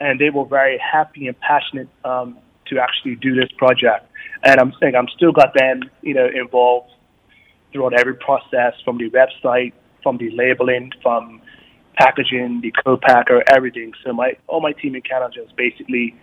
and 0.00 0.18
they 0.20 0.28
were 0.28 0.44
very 0.44 0.76
happy 0.76 1.28
and 1.28 1.38
passionate 1.40 1.88
um, 2.04 2.36
to 2.66 2.78
actually 2.78 3.14
do 3.16 3.34
this 3.34 3.50
project. 3.52 4.04
And 4.42 4.60
I'm 4.60 4.74
saying 4.80 4.94
I'm 4.96 5.08
still 5.08 5.32
got 5.32 5.54
them, 5.54 5.80
you 6.02 6.12
know, 6.12 6.26
involved 6.26 6.90
throughout 7.74 7.92
every 7.92 8.14
process 8.14 8.72
from 8.84 8.96
the 8.96 9.10
website, 9.10 9.72
from 10.02 10.16
the 10.16 10.30
labeling, 10.30 10.92
from 11.02 11.42
packaging, 11.98 12.60
the 12.62 12.72
co-packer, 12.84 13.42
everything. 13.48 13.92
So 14.04 14.12
my 14.12 14.36
all 14.46 14.60
my 14.60 14.72
team 14.72 14.94
in 14.94 15.02
Canada 15.02 15.42
is 15.44 15.52
basically 15.52 16.14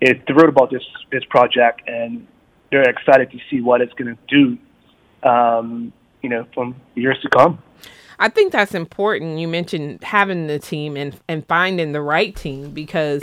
is 0.00 0.16
thrilled 0.26 0.50
about 0.50 0.70
this 0.70 0.82
this 1.10 1.24
project, 1.30 1.82
and 1.86 2.26
they're 2.70 2.88
excited 2.90 3.30
to 3.30 3.38
see 3.48 3.60
what 3.60 3.80
it's 3.80 3.94
going 3.94 4.16
to 4.16 4.22
do, 4.28 5.28
um, 5.28 5.92
you 6.22 6.28
know, 6.28 6.44
from 6.52 6.74
years 6.94 7.18
to 7.22 7.30
come. 7.30 7.62
I 8.18 8.30
think 8.30 8.50
that's 8.50 8.74
important. 8.74 9.38
You 9.38 9.46
mentioned 9.46 10.02
having 10.02 10.48
the 10.48 10.58
team 10.58 10.96
and 10.96 11.16
and 11.28 11.46
finding 11.46 11.92
the 11.92 12.02
right 12.02 12.34
team 12.34 12.72
because 12.72 13.22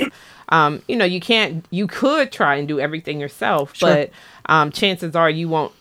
um, 0.50 0.82
you 0.88 0.96
know, 0.96 1.06
you 1.06 1.20
can't 1.20 1.66
you 1.70 1.88
could 1.88 2.32
try 2.32 2.56
and 2.56 2.68
do 2.68 2.80
everything 2.80 3.20
yourself, 3.20 3.76
Sure. 3.76 3.90
but 3.90 4.12
um, 4.46 4.72
chances 4.72 5.16
are 5.16 5.30
you 5.30 5.50
won't 5.50 5.74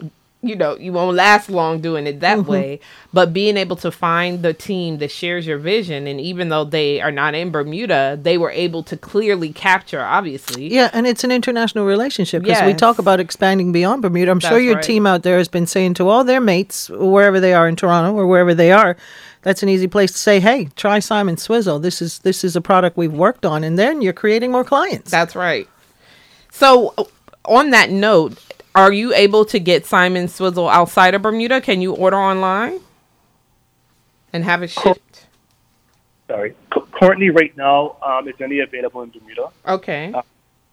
you 0.43 0.57
know, 0.57 0.77
you 0.77 0.93
won't 0.93 1.17
last 1.17 1.49
long 1.49 1.81
doing 1.81 2.07
it 2.07 2.21
that 2.21 2.39
mm-hmm. 2.39 2.51
way. 2.51 2.81
But 3.13 3.33
being 3.33 3.57
able 3.57 3.77
to 3.77 3.93
find 3.93 4.43
the 4.43 4.53
team 4.53 4.99
that 4.99 5.11
shares 5.11 5.47
your 5.47 5.59
vision 5.59 6.07
and 6.07 6.21
even 6.21 6.49
though 6.49 6.65
they 6.65 7.01
are 7.01 7.13
not 7.13 7.35
in 7.35 7.51
Bermuda, 7.51 8.19
they 8.21 8.37
were 8.37 8.51
able 8.51 8.83
to 8.85 8.97
clearly 8.97 9.53
capture 9.53 10.01
obviously. 10.01 10.69
Yeah, 10.69 10.91
and 10.93 11.07
it's 11.07 11.23
an 11.23 11.31
international 11.31 11.87
relationship 11.87 12.43
because 12.43 12.63
we 12.67 12.75
talk 12.75 12.99
about 12.99 13.21
expanding 13.21 13.71
beyond 13.71 14.03
Bermuda. 14.03 14.33
I'm 14.33 14.41
sure 14.41 14.59
your 14.59 14.77
right. 14.77 14.85
team 14.85 15.07
out 15.07 15.23
there 15.23 15.39
has 15.39 15.49
been 15.49 15.67
saying 15.67 15.95
to 15.95 16.09
all 16.09 16.25
their 16.25 16.41
mates, 16.41 16.89
wherever 16.91 17.39
they 17.39 17.55
are 17.55 17.69
in 17.69 17.77
Toronto 17.77 18.13
or 18.19 18.27
wherever 18.27 18.55
they 18.55 18.73
are, 18.73 18.97
that's 19.43 19.63
an 19.63 19.69
easy 19.69 19.89
place 19.89 20.13
to 20.13 20.19
say, 20.19 20.41
"Hey, 20.41 20.69
try 20.77 20.99
Simons 20.99 21.43
Swizzle. 21.43 21.81
This 21.81 22.01
is 22.01 22.21
this 22.21 22.45
is 22.45 22.57
a 22.57 22.61
product 22.61 22.97
we've 22.97 23.13
worked 23.13 23.45
on," 23.45 23.65
and 23.65 23.79
then 23.79 24.01
you're 24.01 24.13
creating 24.13 24.53
more 24.53 24.65
clients. 24.65 25.11
That's 25.11 25.35
right. 25.35 25.69
So, 26.51 26.95
on 27.45 27.71
that 27.71 27.91
note, 27.91 28.39
are 28.75 28.93
you 28.93 29.13
able 29.15 29.45
to 29.47 29.59
get 29.59 29.85
Simons 29.87 30.35
Swizzle 30.35 30.69
outside 30.69 31.15
of 31.15 31.23
Bermuda? 31.23 31.61
Can 31.61 31.81
you 31.81 31.95
order 31.95 32.17
online 32.17 32.81
and 34.33 34.45
have 34.45 34.63
it 34.63 34.71
shipped? 34.71 35.27
Sorry. 36.29 36.55
Currently, 36.99 37.31
right 37.31 37.55
now, 37.57 37.97
um, 38.03 38.29
it's 38.29 38.41
only 38.41 38.61
available 38.61 39.03
in 39.03 39.11
Bermuda. 39.11 39.49
Okay. 39.67 40.13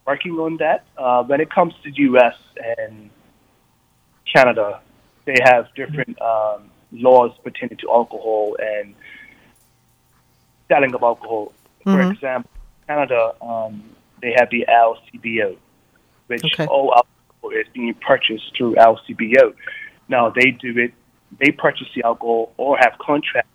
working 0.06 0.32
on 0.40 0.58
that. 0.58 0.86
Uh, 0.98 1.22
when 1.24 1.40
it 1.40 1.52
comes 1.52 1.72
to 1.84 1.92
the 1.92 1.98
U.S. 2.04 2.34
and 2.80 3.12
Canada, 4.34 4.80
they 5.26 5.36
have 5.44 5.68
different 5.76 6.20
um, 6.20 6.72
laws 6.92 7.32
pertaining 7.44 7.78
to 7.78 7.90
alcohol 7.92 8.56
and 8.60 8.96
selling 10.68 10.94
of 10.96 11.04
alcohol. 11.04 11.52
For 11.84 11.92
Mhm. 11.92 12.12
example, 12.12 12.50
Canada, 12.88 13.36
um, 13.42 13.84
they 14.22 14.34
have 14.38 14.50
the 14.50 14.66
LCBO, 14.68 15.58
which 16.28 16.44
Okay. 16.46 16.66
all 16.66 16.92
alcohol 16.96 17.06
is 17.56 17.66
being 17.74 17.94
purchased 17.96 18.56
through 18.56 18.76
LCBO. 18.76 19.54
Now 20.08 20.30
they 20.30 20.52
do 20.52 20.78
it; 20.78 20.94
they 21.40 21.52
purchase 21.52 21.88
the 21.96 22.04
alcohol 22.04 22.54
or 22.58 22.78
have 22.78 22.94
contracts 23.00 23.50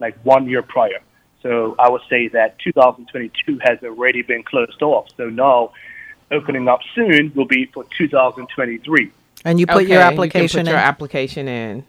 like 0.00 0.16
one 0.24 0.48
year 0.48 0.62
prior. 0.62 1.00
So 1.42 1.76
I 1.78 1.88
would 1.88 2.02
say 2.10 2.28
that 2.28 2.58
2022 2.58 3.58
has 3.62 3.78
already 3.84 4.22
been 4.22 4.42
closed 4.42 4.82
off. 4.82 5.06
So 5.16 5.28
now, 5.30 5.72
opening 6.30 6.68
up 6.68 6.80
soon 6.94 7.32
will 7.34 7.46
be 7.46 7.66
for 7.66 7.84
2023. 7.96 9.12
And 9.44 9.60
you 9.60 9.66
put 9.66 9.76
Okay, 9.76 9.84
your 9.84 10.00
you 10.00 10.06
application 10.06 10.60
put 10.60 10.66
in. 10.66 10.72
your 10.72 10.76
application 10.76 11.48
in. 11.48 11.84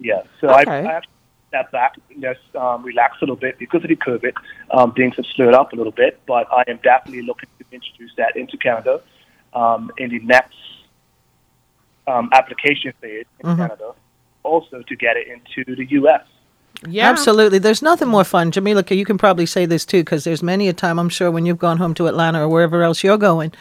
Yeah. 0.00 0.22
So 0.40 0.48
I, 0.48 0.64
I 0.66 0.82
have 0.82 1.02
to 1.02 1.08
step 1.48 1.70
back, 1.70 1.96
just 2.18 2.40
um, 2.56 2.82
relax 2.82 3.18
a 3.20 3.24
little 3.24 3.36
bit 3.36 3.58
because 3.58 3.82
of 3.82 3.88
the 3.88 3.96
COVID. 3.96 4.32
Um, 4.70 4.92
things 4.94 5.16
have 5.16 5.26
slowed 5.36 5.54
up 5.54 5.72
a 5.72 5.76
little 5.76 5.92
bit, 5.92 6.20
but 6.26 6.46
I 6.52 6.64
am 6.66 6.78
definitely 6.82 7.22
looking 7.22 7.48
to 7.58 7.64
introduce 7.72 8.12
that 8.16 8.36
into 8.36 8.56
Canada 8.56 9.00
um, 9.52 9.90
in 9.98 10.10
the 10.10 10.18
next 10.20 10.56
um, 12.06 12.28
application 12.32 12.92
phase 13.00 13.26
in 13.40 13.56
Canada. 13.56 13.92
Also 14.42 14.82
to 14.82 14.96
get 14.96 15.16
it 15.16 15.26
into 15.28 15.74
the 15.74 15.86
U.S. 15.92 16.22
Yeah, 16.86 17.08
Absolutely. 17.08 17.58
There's 17.58 17.80
nothing 17.82 18.08
more 18.08 18.24
fun. 18.24 18.50
Jamillah, 18.52 18.94
you 18.94 19.04
can 19.06 19.16
probably 19.16 19.46
say 19.46 19.64
this 19.64 19.86
too, 19.86 20.00
because 20.02 20.24
there's 20.24 20.42
many 20.42 20.68
a 20.68 20.72
time, 20.74 20.98
I'm 20.98 21.08
sure, 21.08 21.30
when 21.30 21.46
you've 21.46 21.58
gone 21.58 21.78
home 21.78 21.94
to 21.94 22.08
Atlanta 22.08 22.42
or 22.42 22.48
wherever 22.48 22.82
else 22.82 23.02
you're 23.02 23.16
going. 23.16 23.52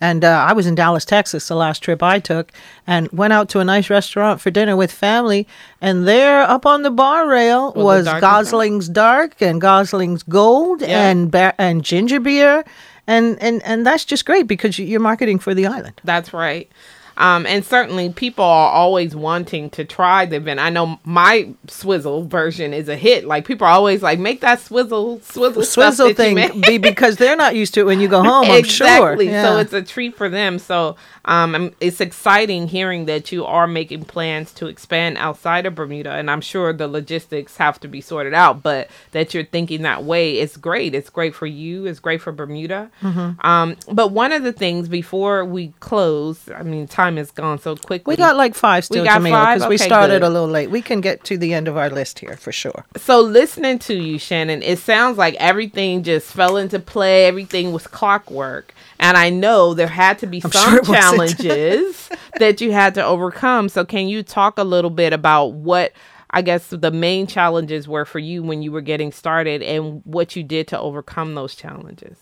And 0.00 0.24
uh, 0.24 0.46
I 0.48 0.52
was 0.52 0.66
in 0.66 0.76
Dallas, 0.76 1.04
Texas, 1.04 1.48
the 1.48 1.56
last 1.56 1.82
trip 1.82 2.02
I 2.04 2.20
took, 2.20 2.52
and 2.86 3.10
went 3.10 3.32
out 3.32 3.48
to 3.50 3.58
a 3.58 3.64
nice 3.64 3.90
restaurant 3.90 4.40
for 4.40 4.50
dinner 4.52 4.76
with 4.76 4.92
family. 4.92 5.48
And 5.80 6.06
there, 6.06 6.42
up 6.42 6.66
on 6.66 6.82
the 6.82 6.90
bar 6.90 7.26
rail, 7.26 7.72
Was 7.72 7.84
was 7.84 8.04
dark 8.04 8.14
and 8.14 8.20
Gosling's 8.20 8.88
Dark 8.88 9.42
and 9.42 9.60
Gosling's 9.60 10.22
Gold 10.22 10.82
Yeah. 10.82 11.08
and 11.10 11.30
ba- 11.32 11.54
and 11.58 11.82
ginger 11.84 12.20
beer. 12.20 12.64
And, 13.08 13.42
and, 13.42 13.62
and 13.64 13.84
that's 13.86 14.04
just 14.04 14.24
great 14.26 14.46
because 14.46 14.78
you're 14.78 15.00
marketing 15.00 15.38
for 15.40 15.52
the 15.54 15.66
island. 15.66 16.00
That's 16.04 16.32
right. 16.32 16.70
Um, 17.18 17.46
and 17.46 17.64
certainly 17.64 18.12
people 18.12 18.44
are 18.44 18.70
always 18.70 19.16
wanting 19.16 19.70
to 19.70 19.84
try 19.84 20.24
the 20.24 20.36
event. 20.36 20.60
I 20.60 20.70
know 20.70 21.00
my 21.04 21.52
swizzle 21.66 22.22
version 22.24 22.72
is 22.72 22.88
a 22.88 22.94
hit. 22.94 23.24
Like 23.24 23.44
people 23.44 23.66
are 23.66 23.72
always 23.72 24.02
like, 24.04 24.20
make 24.20 24.40
that 24.40 24.60
swizzle 24.60 25.20
swizzle 25.20 25.64
Swizzle 25.64 26.14
thing 26.14 26.60
be 26.60 26.78
because 26.78 27.16
they're 27.16 27.36
not 27.36 27.56
used 27.56 27.74
to 27.74 27.80
it 27.80 27.84
when 27.84 28.00
you 28.00 28.06
go 28.06 28.22
home, 28.22 28.48
I'm 28.48 28.62
sure. 28.62 28.86
exactly. 29.14 29.30
So 29.30 29.58
it's 29.58 29.72
a 29.72 29.82
treat 29.82 30.16
for 30.16 30.28
them. 30.28 30.60
So 30.60 30.94
um, 31.28 31.74
it's 31.78 32.00
exciting 32.00 32.68
hearing 32.68 33.04
that 33.04 33.30
you 33.30 33.44
are 33.44 33.66
making 33.66 34.06
plans 34.06 34.52
to 34.54 34.66
expand 34.66 35.18
outside 35.18 35.66
of 35.66 35.74
Bermuda, 35.74 36.12
and 36.12 36.30
I'm 36.30 36.40
sure 36.40 36.72
the 36.72 36.88
logistics 36.88 37.58
have 37.58 37.78
to 37.80 37.88
be 37.88 38.00
sorted 38.00 38.34
out. 38.34 38.62
But 38.62 38.88
that 39.12 39.34
you're 39.34 39.44
thinking 39.44 39.82
that 39.82 40.04
way 40.04 40.38
is 40.38 40.56
great. 40.56 40.94
It's 40.94 41.10
great 41.10 41.34
for 41.34 41.46
you. 41.46 41.86
It's 41.86 42.00
great 42.00 42.22
for 42.22 42.32
Bermuda. 42.32 42.90
Mm-hmm. 43.02 43.46
Um, 43.46 43.76
but 43.92 44.12
one 44.12 44.32
of 44.32 44.42
the 44.42 44.52
things 44.52 44.88
before 44.88 45.44
we 45.44 45.74
close, 45.80 46.48
I 46.48 46.62
mean, 46.62 46.86
time 46.86 47.18
has 47.18 47.30
gone 47.30 47.58
so 47.58 47.76
quickly. 47.76 48.12
We 48.12 48.16
got 48.16 48.36
like 48.36 48.54
five 48.54 48.86
still, 48.86 49.04
got 49.04 49.20
Jamillah, 49.20 49.54
because 49.54 49.68
we 49.68 49.76
started 49.76 50.20
good. 50.20 50.22
a 50.22 50.30
little 50.30 50.48
late. 50.48 50.70
We 50.70 50.80
can 50.80 51.02
get 51.02 51.24
to 51.24 51.36
the 51.36 51.52
end 51.52 51.68
of 51.68 51.76
our 51.76 51.90
list 51.90 52.20
here 52.20 52.36
for 52.36 52.52
sure. 52.52 52.86
So 52.96 53.20
listening 53.20 53.78
to 53.80 53.94
you, 53.94 54.18
Shannon, 54.18 54.62
it 54.62 54.78
sounds 54.78 55.18
like 55.18 55.34
everything 55.34 56.02
just 56.02 56.32
fell 56.32 56.56
into 56.56 56.78
play. 56.78 57.26
Everything 57.26 57.72
was 57.72 57.86
clockwork, 57.86 58.72
and 58.98 59.16
I 59.16 59.30
know 59.30 59.74
there 59.74 59.88
had 59.88 60.18
to 60.20 60.26
be 60.26 60.42
I'm 60.44 60.50
some 60.50 60.70
sure 60.70 60.94
challenges 60.94 62.08
that 62.38 62.60
you 62.60 62.72
had 62.72 62.94
to 62.94 63.04
overcome. 63.04 63.68
So 63.68 63.84
can 63.84 64.08
you 64.08 64.22
talk 64.22 64.58
a 64.58 64.64
little 64.64 64.90
bit 64.90 65.12
about 65.12 65.52
what 65.52 65.92
I 66.30 66.42
guess 66.42 66.68
the 66.68 66.90
main 66.90 67.26
challenges 67.26 67.88
were 67.88 68.04
for 68.04 68.18
you 68.18 68.42
when 68.42 68.62
you 68.62 68.70
were 68.70 68.82
getting 68.82 69.12
started, 69.12 69.62
and 69.62 70.02
what 70.04 70.36
you 70.36 70.42
did 70.42 70.68
to 70.68 70.78
overcome 70.78 71.34
those 71.34 71.54
challenges? 71.54 72.18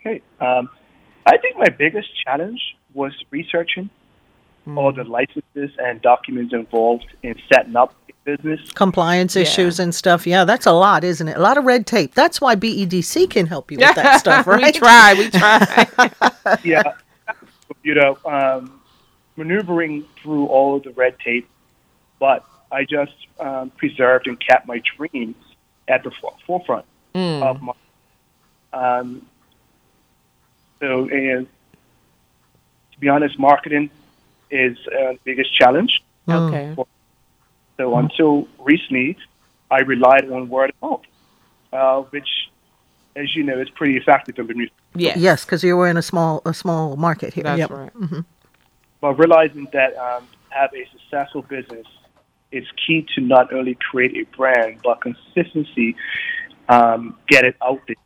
Okay. 0.00 0.22
Um, 0.40 0.70
I 1.26 1.36
think 1.38 1.56
my 1.58 1.68
biggest 1.68 2.08
challenge 2.24 2.60
was 2.94 3.12
researching 3.30 3.90
all 4.76 4.92
the 4.92 5.04
licenses 5.04 5.70
and 5.78 6.02
documents 6.02 6.52
involved 6.52 7.06
in 7.22 7.34
setting 7.52 7.74
up 7.74 7.94
a 8.07 8.07
business. 8.36 8.70
Compliance 8.72 9.34
Yeah. 9.36 9.42
issues 9.42 9.80
and 9.80 9.94
stuff. 9.94 10.26
Yeah, 10.26 10.44
that's 10.44 10.66
a 10.66 10.72
lot, 10.72 11.02
isn't 11.04 11.28
it? 11.28 11.36
A 11.36 11.40
lot 11.40 11.56
of 11.56 11.64
red 11.64 11.86
tape. 11.86 12.14
That's 12.14 12.40
why 12.40 12.54
BEDC 12.56 13.30
can 13.30 13.46
help 13.46 13.70
you 13.70 13.78
with 13.78 13.94
that 13.94 14.20
stuff, 14.24 14.46
right? 14.46 14.62
we 14.64 14.72
try, 14.72 15.14
we 15.14 15.30
try. 15.30 16.56
yeah, 16.64 16.82
you 17.82 17.94
know, 17.94 18.18
um, 18.24 18.80
maneuvering 19.36 20.04
through 20.22 20.46
all 20.46 20.76
of 20.76 20.82
the 20.82 20.90
red 20.90 21.18
tape, 21.20 21.48
but 22.18 22.44
I 22.70 22.84
just 22.84 23.14
um, 23.40 23.70
preserved 23.70 24.26
and 24.26 24.38
kept 24.38 24.66
my 24.66 24.82
dreams 24.96 25.36
at 25.88 26.02
the 26.04 26.10
fo- 26.10 26.36
forefront 26.46 26.84
of 27.14 27.62
my. 27.62 27.72
Um, 28.72 29.26
so, 30.80 31.08
and 31.08 31.46
to 32.92 32.98
be 33.00 33.08
honest, 33.08 33.38
marketing 33.38 33.90
is 34.50 34.76
uh, 34.86 35.12
the 35.12 35.18
biggest 35.24 35.54
challenge. 35.58 36.02
okay. 36.28 36.74
So 37.78 37.96
until 37.96 38.48
recently, 38.58 39.16
I 39.70 39.80
relied 39.80 40.30
on 40.30 40.48
word 40.48 40.72
of 40.82 40.90
mouth, 40.90 41.02
uh, 41.72 42.02
which, 42.10 42.28
as 43.14 43.34
you 43.36 43.44
know, 43.44 43.58
is 43.60 43.68
pretty 43.70 43.96
effective 43.96 44.38
in 44.38 44.46
Bermuda. 44.46 44.72
Yes. 44.94 45.16
Yes, 45.18 45.44
because 45.44 45.62
you 45.62 45.76
were 45.76 45.86
in 45.88 45.96
a 45.96 46.02
small 46.02 46.42
a 46.44 46.52
small 46.52 46.96
market 46.96 47.34
here. 47.34 47.44
That's 47.44 47.58
Yep. 47.60 47.70
right. 47.70 48.24
but 49.00 49.12
realizing 49.18 49.68
that 49.72 49.96
um, 49.96 50.26
to 50.26 50.54
have 50.58 50.70
a 50.74 50.84
successful 50.90 51.42
business 51.42 51.86
is 52.50 52.64
key 52.84 53.06
to 53.14 53.20
not 53.20 53.52
only 53.52 53.76
create 53.90 54.16
a 54.16 54.36
brand 54.36 54.80
but 54.82 55.00
consistency, 55.00 55.94
um, 56.68 57.16
get 57.28 57.44
it 57.44 57.54
out 57.62 57.80
there. 57.86 57.96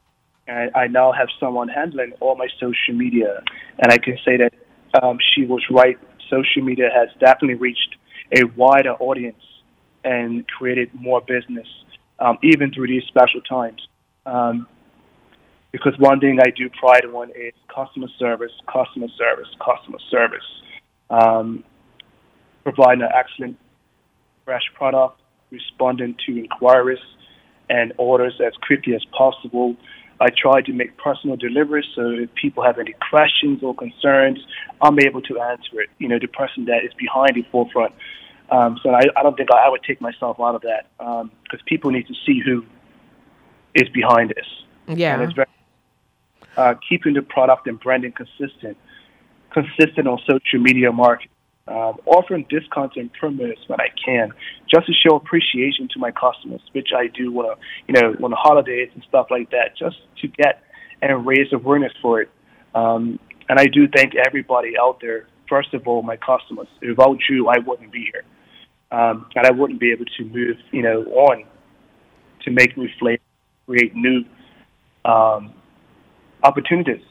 And 0.48 0.70
I 0.74 0.88
now 0.88 1.12
have 1.12 1.28
someone 1.40 1.68
handling 1.68 2.12
all 2.20 2.35
my 2.35 2.48
social 2.61 2.94
media, 2.94 3.42
and 3.78 3.90
I 3.92 3.96
can 3.96 4.18
say 4.24 4.37
that 4.37 4.52
um, 5.02 5.18
she 5.35 5.46
was 5.46 5.62
right. 5.70 5.96
Social 6.28 6.62
media 6.62 6.90
has 6.92 7.08
definitely 7.20 7.54
reached 7.54 7.96
a 8.37 8.44
wider 8.44 8.92
audience 8.94 9.42
and 10.04 10.46
created 10.48 10.90
more 10.94 11.20
business, 11.20 11.66
um, 12.18 12.38
even 12.42 12.72
through 12.72 12.88
these 12.88 13.04
special 13.08 13.40
times. 13.42 13.86
Um, 14.26 14.66
because 15.72 15.94
one 15.98 16.20
thing 16.20 16.38
I 16.38 16.50
do 16.50 16.68
pride 16.78 17.04
on 17.06 17.30
is 17.30 17.54
customer 17.74 18.08
service, 18.18 18.52
customer 18.70 19.08
service, 19.16 19.48
customer 19.58 19.98
service 20.10 20.44
um, 21.12 21.62
providing 22.64 23.02
an 23.02 23.10
excellent 23.14 23.56
fresh 24.44 24.62
product, 24.74 25.20
responding 25.50 26.16
to 26.26 26.38
inquiries 26.38 26.98
and 27.68 27.92
orders 27.98 28.40
as 28.44 28.52
quickly 28.66 28.94
as 28.94 29.04
possible. 29.16 29.76
I 30.20 30.28
try 30.30 30.62
to 30.62 30.72
make 30.72 30.96
personal 30.98 31.36
deliveries 31.36 31.86
so 31.94 32.10
if 32.10 32.30
people 32.34 32.62
have 32.64 32.78
any 32.78 32.94
questions 33.10 33.62
or 33.62 33.74
concerns, 33.74 34.38
I'm 34.80 34.98
able 35.00 35.20
to 35.22 35.40
answer 35.40 35.80
it. 35.80 35.90
You 35.98 36.08
know, 36.08 36.18
the 36.20 36.28
person 36.28 36.64
that 36.66 36.84
is 36.84 36.92
behind 36.98 37.34
the 37.34 37.44
forefront. 37.50 37.92
Um, 38.50 38.78
so 38.83 38.90
I, 38.90 39.02
I 39.16 39.22
don't 39.22 39.37
think 39.37 39.50
I, 39.52 39.66
I 39.66 39.68
would 39.68 39.83
take 39.83 40.00
myself 40.00 40.38
out 40.40 40.55
of 40.55 40.62
that 40.62 40.90
because 40.98 41.61
people 41.66 41.90
need 41.90 42.07
to 42.07 42.14
see 42.26 42.40
who 42.44 42.64
is 43.74 43.88
behind 43.90 44.31
this. 44.31 44.46
And 44.88 44.98
Yeah. 44.98 45.22
it's 45.22 45.33
very, 45.33 45.46
uh, 46.57 46.74
keeping 46.87 47.14
the 47.14 47.22
product 47.22 47.66
and 47.66 47.81
branding 47.81 48.12
consistent, 48.12 48.76
consistent 49.50 50.07
on 50.07 50.18
social 50.28 50.59
media 50.61 50.92
marketing, 50.92 51.31
um, 51.68 51.96
offering 52.05 52.44
discounts 52.50 52.96
and 52.96 53.11
promos 53.14 53.57
when 53.68 53.81
I 53.81 53.88
can, 54.05 54.33
just 54.68 54.87
to 54.87 54.92
show 54.92 55.16
appreciation 55.16 55.88
to 55.94 55.98
my 55.98 56.11
customers, 56.11 56.61
which 56.72 56.88
I 56.94 57.07
do 57.07 57.33
when, 57.33 57.46
you 57.87 57.94
know, 57.94 58.14
on 58.22 58.31
the 58.31 58.37
holidays 58.37 58.90
and 58.94 59.02
stuff 59.09 59.28
like 59.31 59.50
that, 59.50 59.76
just 59.78 59.96
to 60.20 60.28
get 60.28 60.62
and 61.00 61.24
raise 61.24 61.52
awareness 61.52 61.92
for 62.02 62.20
it. 62.20 62.31
Um, 62.74 63.18
and 63.48 63.59
I 63.59 63.66
do 63.66 63.88
thank 63.88 64.14
everybody 64.14 64.74
out 64.78 65.00
there. 65.00 65.26
First 65.48 65.74
of 65.74 65.87
all, 65.87 66.02
my 66.02 66.16
customers. 66.16 66.68
Without 66.81 67.18
you, 67.28 67.48
I 67.48 67.59
wouldn't 67.59 67.92
be 67.92 68.09
here, 68.12 68.24
um, 68.92 69.26
and 69.35 69.46
I 69.46 69.50
wouldn't 69.50 69.81
be 69.81 69.90
able 69.90 70.05
to 70.05 70.24
move, 70.24 70.57
you 70.70 70.83
know, 70.83 71.02
on 71.05 71.44
to 72.42 72.50
make 72.50 72.76
new 72.76 72.88
flavors, 72.98 73.20
create 73.66 73.94
new 73.94 74.24
um, 75.05 75.55
opportunities. 76.42 77.02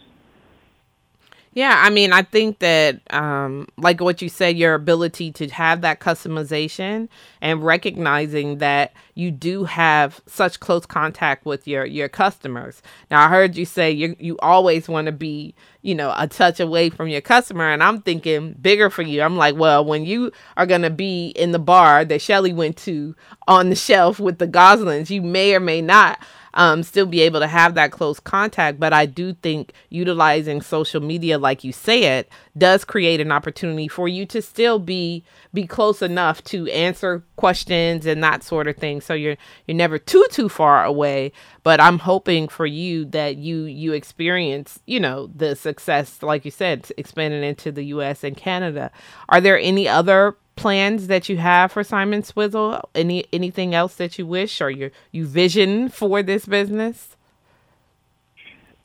Yeah, 1.53 1.81
I 1.83 1.89
mean, 1.89 2.13
I 2.13 2.21
think 2.21 2.59
that, 2.59 3.01
um, 3.13 3.67
like 3.77 3.99
what 3.99 4.21
you 4.21 4.29
said, 4.29 4.55
your 4.57 4.73
ability 4.73 5.33
to 5.33 5.49
have 5.49 5.81
that 5.81 5.99
customization 5.99 7.09
and 7.41 7.61
recognizing 7.65 8.59
that 8.59 8.93
you 9.15 9.31
do 9.31 9.65
have 9.65 10.21
such 10.27 10.61
close 10.61 10.85
contact 10.85 11.45
with 11.45 11.67
your 11.67 11.83
your 11.83 12.07
customers. 12.07 12.81
Now, 13.09 13.25
I 13.25 13.27
heard 13.27 13.57
you 13.57 13.65
say 13.65 13.91
you 13.91 14.15
you 14.17 14.37
always 14.39 14.87
want 14.87 15.07
to 15.07 15.11
be, 15.11 15.53
you 15.81 15.93
know, 15.93 16.13
a 16.17 16.25
touch 16.25 16.61
away 16.61 16.89
from 16.89 17.09
your 17.09 17.19
customer, 17.19 17.69
and 17.69 17.83
I'm 17.83 18.01
thinking 18.01 18.53
bigger 18.53 18.89
for 18.89 19.01
you. 19.01 19.21
I'm 19.21 19.35
like, 19.35 19.57
well, 19.57 19.83
when 19.83 20.05
you 20.05 20.31
are 20.55 20.65
gonna 20.65 20.89
be 20.89 21.31
in 21.31 21.51
the 21.51 21.59
bar 21.59 22.05
that 22.05 22.21
Shelly 22.21 22.53
went 22.53 22.77
to 22.77 23.13
on 23.49 23.67
the 23.67 23.75
shelf 23.75 24.21
with 24.21 24.37
the 24.37 24.47
Goslings, 24.47 25.11
you 25.11 25.21
may 25.21 25.53
or 25.53 25.59
may 25.59 25.81
not 25.81 26.17
um, 26.53 26.83
still 26.83 27.05
be 27.05 27.21
able 27.21 27.39
to 27.39 27.47
have 27.47 27.75
that 27.75 27.91
close 27.91 28.19
contact. 28.19 28.79
But 28.79 28.93
I 28.93 29.05
do 29.05 29.33
think 29.33 29.73
utilizing 29.89 30.61
social 30.61 31.01
media, 31.01 31.37
like 31.37 31.63
you 31.63 31.71
said, 31.71 32.27
does 32.57 32.83
create 32.83 33.21
an 33.21 33.31
opportunity 33.31 33.87
for 33.87 34.07
you 34.07 34.25
to 34.27 34.41
still 34.41 34.79
be 34.79 35.23
be 35.53 35.67
close 35.67 36.01
enough 36.01 36.43
to 36.45 36.67
answer 36.67 37.23
questions 37.35 38.05
and 38.05 38.23
that 38.23 38.43
sort 38.43 38.67
of 38.67 38.77
thing. 38.77 39.01
So 39.01 39.13
you're 39.13 39.37
you're 39.67 39.77
never 39.77 39.97
too 39.97 40.25
too 40.31 40.49
far 40.49 40.83
away. 40.83 41.31
But 41.63 41.79
I'm 41.79 41.99
hoping 41.99 42.47
for 42.47 42.65
you 42.65 43.05
that 43.05 43.37
you 43.37 43.63
you 43.63 43.93
experience 43.93 44.79
you 44.85 44.99
know 44.99 45.27
the 45.35 45.55
success, 45.55 46.21
like 46.21 46.45
you 46.45 46.51
said, 46.51 46.91
expanding 46.97 47.43
into 47.43 47.71
the 47.71 47.85
U.S. 47.85 48.23
and 48.23 48.35
Canada. 48.35 48.91
Are 49.29 49.41
there 49.41 49.59
any 49.59 49.87
other 49.87 50.35
plans 50.61 51.07
that 51.07 51.27
you 51.29 51.37
have 51.37 51.71
for 51.71 51.83
Simons 51.83 52.27
Swizzle? 52.27 52.89
Any 52.95 53.25
anything 53.33 53.73
else 53.75 53.95
that 53.95 54.17
you 54.17 54.25
wish 54.27 54.61
or 54.61 54.69
your 54.69 54.91
you 55.11 55.25
vision 55.25 55.89
for 55.89 56.21
this 56.23 56.45
business? 56.45 57.15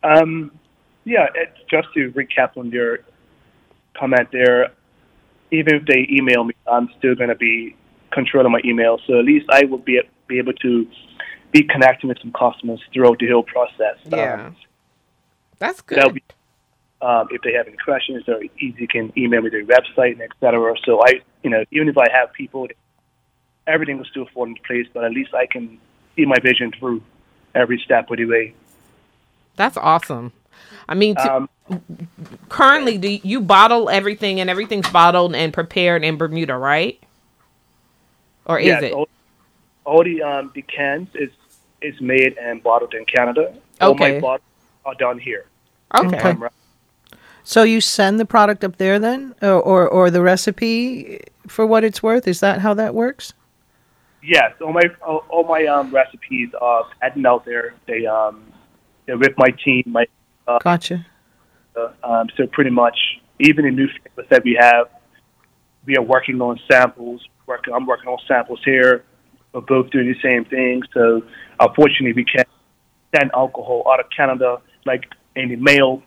Um, 0.03 0.53
yeah, 1.05 1.27
it's 1.35 1.59
just 1.71 1.89
to 1.95 2.11
recap 2.12 2.57
on 2.57 2.71
your 2.71 3.01
comment 3.99 4.29
there. 4.33 4.73
Even 5.51 5.75
if 5.77 5.85
they 5.87 6.07
email 6.11 6.45
me, 6.45 6.55
I'm 6.67 6.89
still 6.99 7.15
going 7.15 7.29
to 7.29 7.37
be 7.37 7.77
controlling 8.12 8.53
my 8.53 8.61
email. 8.65 8.99
So 9.07 9.19
at 9.19 9.25
least 9.25 9.47
I 9.51 9.65
will 9.65 9.79
be 9.79 10.01
be 10.27 10.39
able 10.39 10.55
to 10.55 10.87
be 11.53 11.62
connecting 11.62 12.09
with 12.09 12.19
some 12.21 12.33
customers 12.33 12.81
throughout 12.93 13.19
the 13.19 13.29
whole 13.29 13.45
process. 13.45 13.97
Yeah, 14.05 14.47
Um, 14.47 14.57
that's 15.59 15.83
that'll 15.83 16.11
good. 16.11 16.15
be 16.15 16.23
um, 17.01 17.29
if 17.31 17.43
they 17.43 17.53
have 17.53 17.67
any 17.67 17.77
questions, 17.77 18.25
they're 18.27 18.43
easy 18.59 18.87
can 18.87 19.13
email 19.17 19.43
me 19.43 19.51
their 19.51 19.65
website 19.65 20.13
and 20.13 20.23
et 20.23 20.31
cetera. 20.41 20.75
So 20.85 21.03
I, 21.05 21.21
you 21.43 21.51
know, 21.51 21.65
even 21.71 21.89
if 21.89 21.99
I 21.99 22.11
have 22.11 22.33
people, 22.33 22.69
everything 23.67 23.99
will 23.99 24.05
still 24.07 24.27
fall 24.33 24.45
into 24.45 24.63
place. 24.63 24.87
But 24.93 25.05
at 25.05 25.13
least 25.13 25.35
I 25.35 25.47
can 25.47 25.79
see 26.15 26.25
my 26.25 26.37
vision 26.43 26.73
through 26.79 27.03
every 27.55 27.79
step 27.85 28.11
of 28.11 28.17
the 28.17 28.25
way. 28.25 28.55
That's 29.57 29.77
awesome. 29.77 30.33
I 30.89 30.95
mean, 30.95 31.17
to, 31.17 31.35
Um, 31.35 31.49
currently, 32.49 32.97
do 32.99 33.09
you 33.09 33.41
bottle 33.41 33.91
everything 33.91 34.41
and 34.41 34.49
everything's 34.49 34.89
bottled 34.89 35.35
and 35.35 35.53
prepared 35.53 36.05
in 36.05 36.17
Bermuda, 36.17 36.57
right? 36.57 37.03
Or 38.47 38.59
is 38.59 38.83
it? 38.83 38.93
all, 38.93 39.09
all 39.85 40.05
the 40.05 40.23
um, 40.23 40.53
the 40.55 40.63
cans 40.63 41.09
is 41.15 41.31
is 41.83 42.01
made 42.01 42.39
and 42.39 42.63
bottled 42.63 42.95
in 42.95 43.05
Canada. 43.05 43.49
Okay. 43.49 43.61
All 43.81 43.95
my 43.95 44.21
bottles 44.21 44.49
are 44.85 44.95
done 44.95 45.19
here. 45.19 45.47
Okay. 45.95 46.35
So 47.49 47.63
you 47.63 47.81
send 47.81 48.19
the 48.19 48.25
product 48.27 48.65
up 48.65 48.77
there 48.77 48.99
then, 48.99 49.33
or, 49.41 49.61
or 49.61 49.89
or 49.89 50.11
the 50.11 50.21
recipe 50.21 51.21
for 51.47 51.65
what 51.65 51.85
it's 51.85 52.03
worth? 52.03 52.27
Is 52.27 52.41
that 52.41 52.59
how 52.59 52.75
that 52.75 52.93
works? 52.93 53.35
Yes, 54.21 54.51
all 54.61 54.73
my 54.73 54.83
all, 55.01 55.25
all 55.29 55.45
my 55.45 55.65
um, 55.67 55.95
recipes 55.95 56.49
are 56.61 56.87
patented 57.01 57.25
out 57.25 57.45
there. 57.45 57.75
They 57.87 58.05
um 58.05 58.43
they're 59.07 59.17
with 59.17 59.35
my 59.39 59.51
team. 59.65 59.85
My 59.87 60.07
Gotcha. 60.61 61.07
um, 62.03 62.27
so 62.37 62.49
pretty 62.49 62.71
much 62.71 62.99
even 63.39 63.65
in 63.65 63.77
new 63.77 63.87
flavors 63.87 64.27
that 64.29 64.43
we 64.43 64.59
have, 64.59 64.89
we 65.85 65.97
are 65.97 66.03
working 66.03 66.41
on 66.41 66.59
samples. 66.69 67.25
Working, 67.47 67.75
I'm 67.75 67.87
working 67.87 68.09
on 68.09 68.19
samples 68.27 68.59
here. 68.65 69.05
We're 69.53 69.61
both 69.61 69.91
doing 69.91 70.09
the 70.09 70.21
same 70.21 70.47
thing. 70.47 70.83
So 70.93 71.23
unfortunately, 71.61 72.13
we 72.13 72.25
can't 72.25 72.49
send 73.15 73.31
alcohol 73.35 73.85
out 73.89 74.01
of 74.01 74.07
Canada 74.11 74.61
like 74.85 75.05
in 75.37 75.51
the 75.51 75.57
mail. 75.57 76.03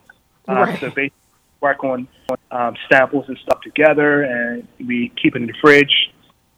Um, 0.49 0.57
Right. 0.57 0.79
So 0.81 0.87
basically, 0.89 1.13
work 1.61 1.83
on 1.83 2.07
um, 2.51 2.75
samples 2.91 3.25
and 3.27 3.37
stuff 3.39 3.61
together, 3.61 4.23
and 4.23 4.67
we 4.85 5.11
keep 5.21 5.35
it 5.35 5.41
in 5.41 5.47
the 5.47 5.53
fridge, 5.61 6.11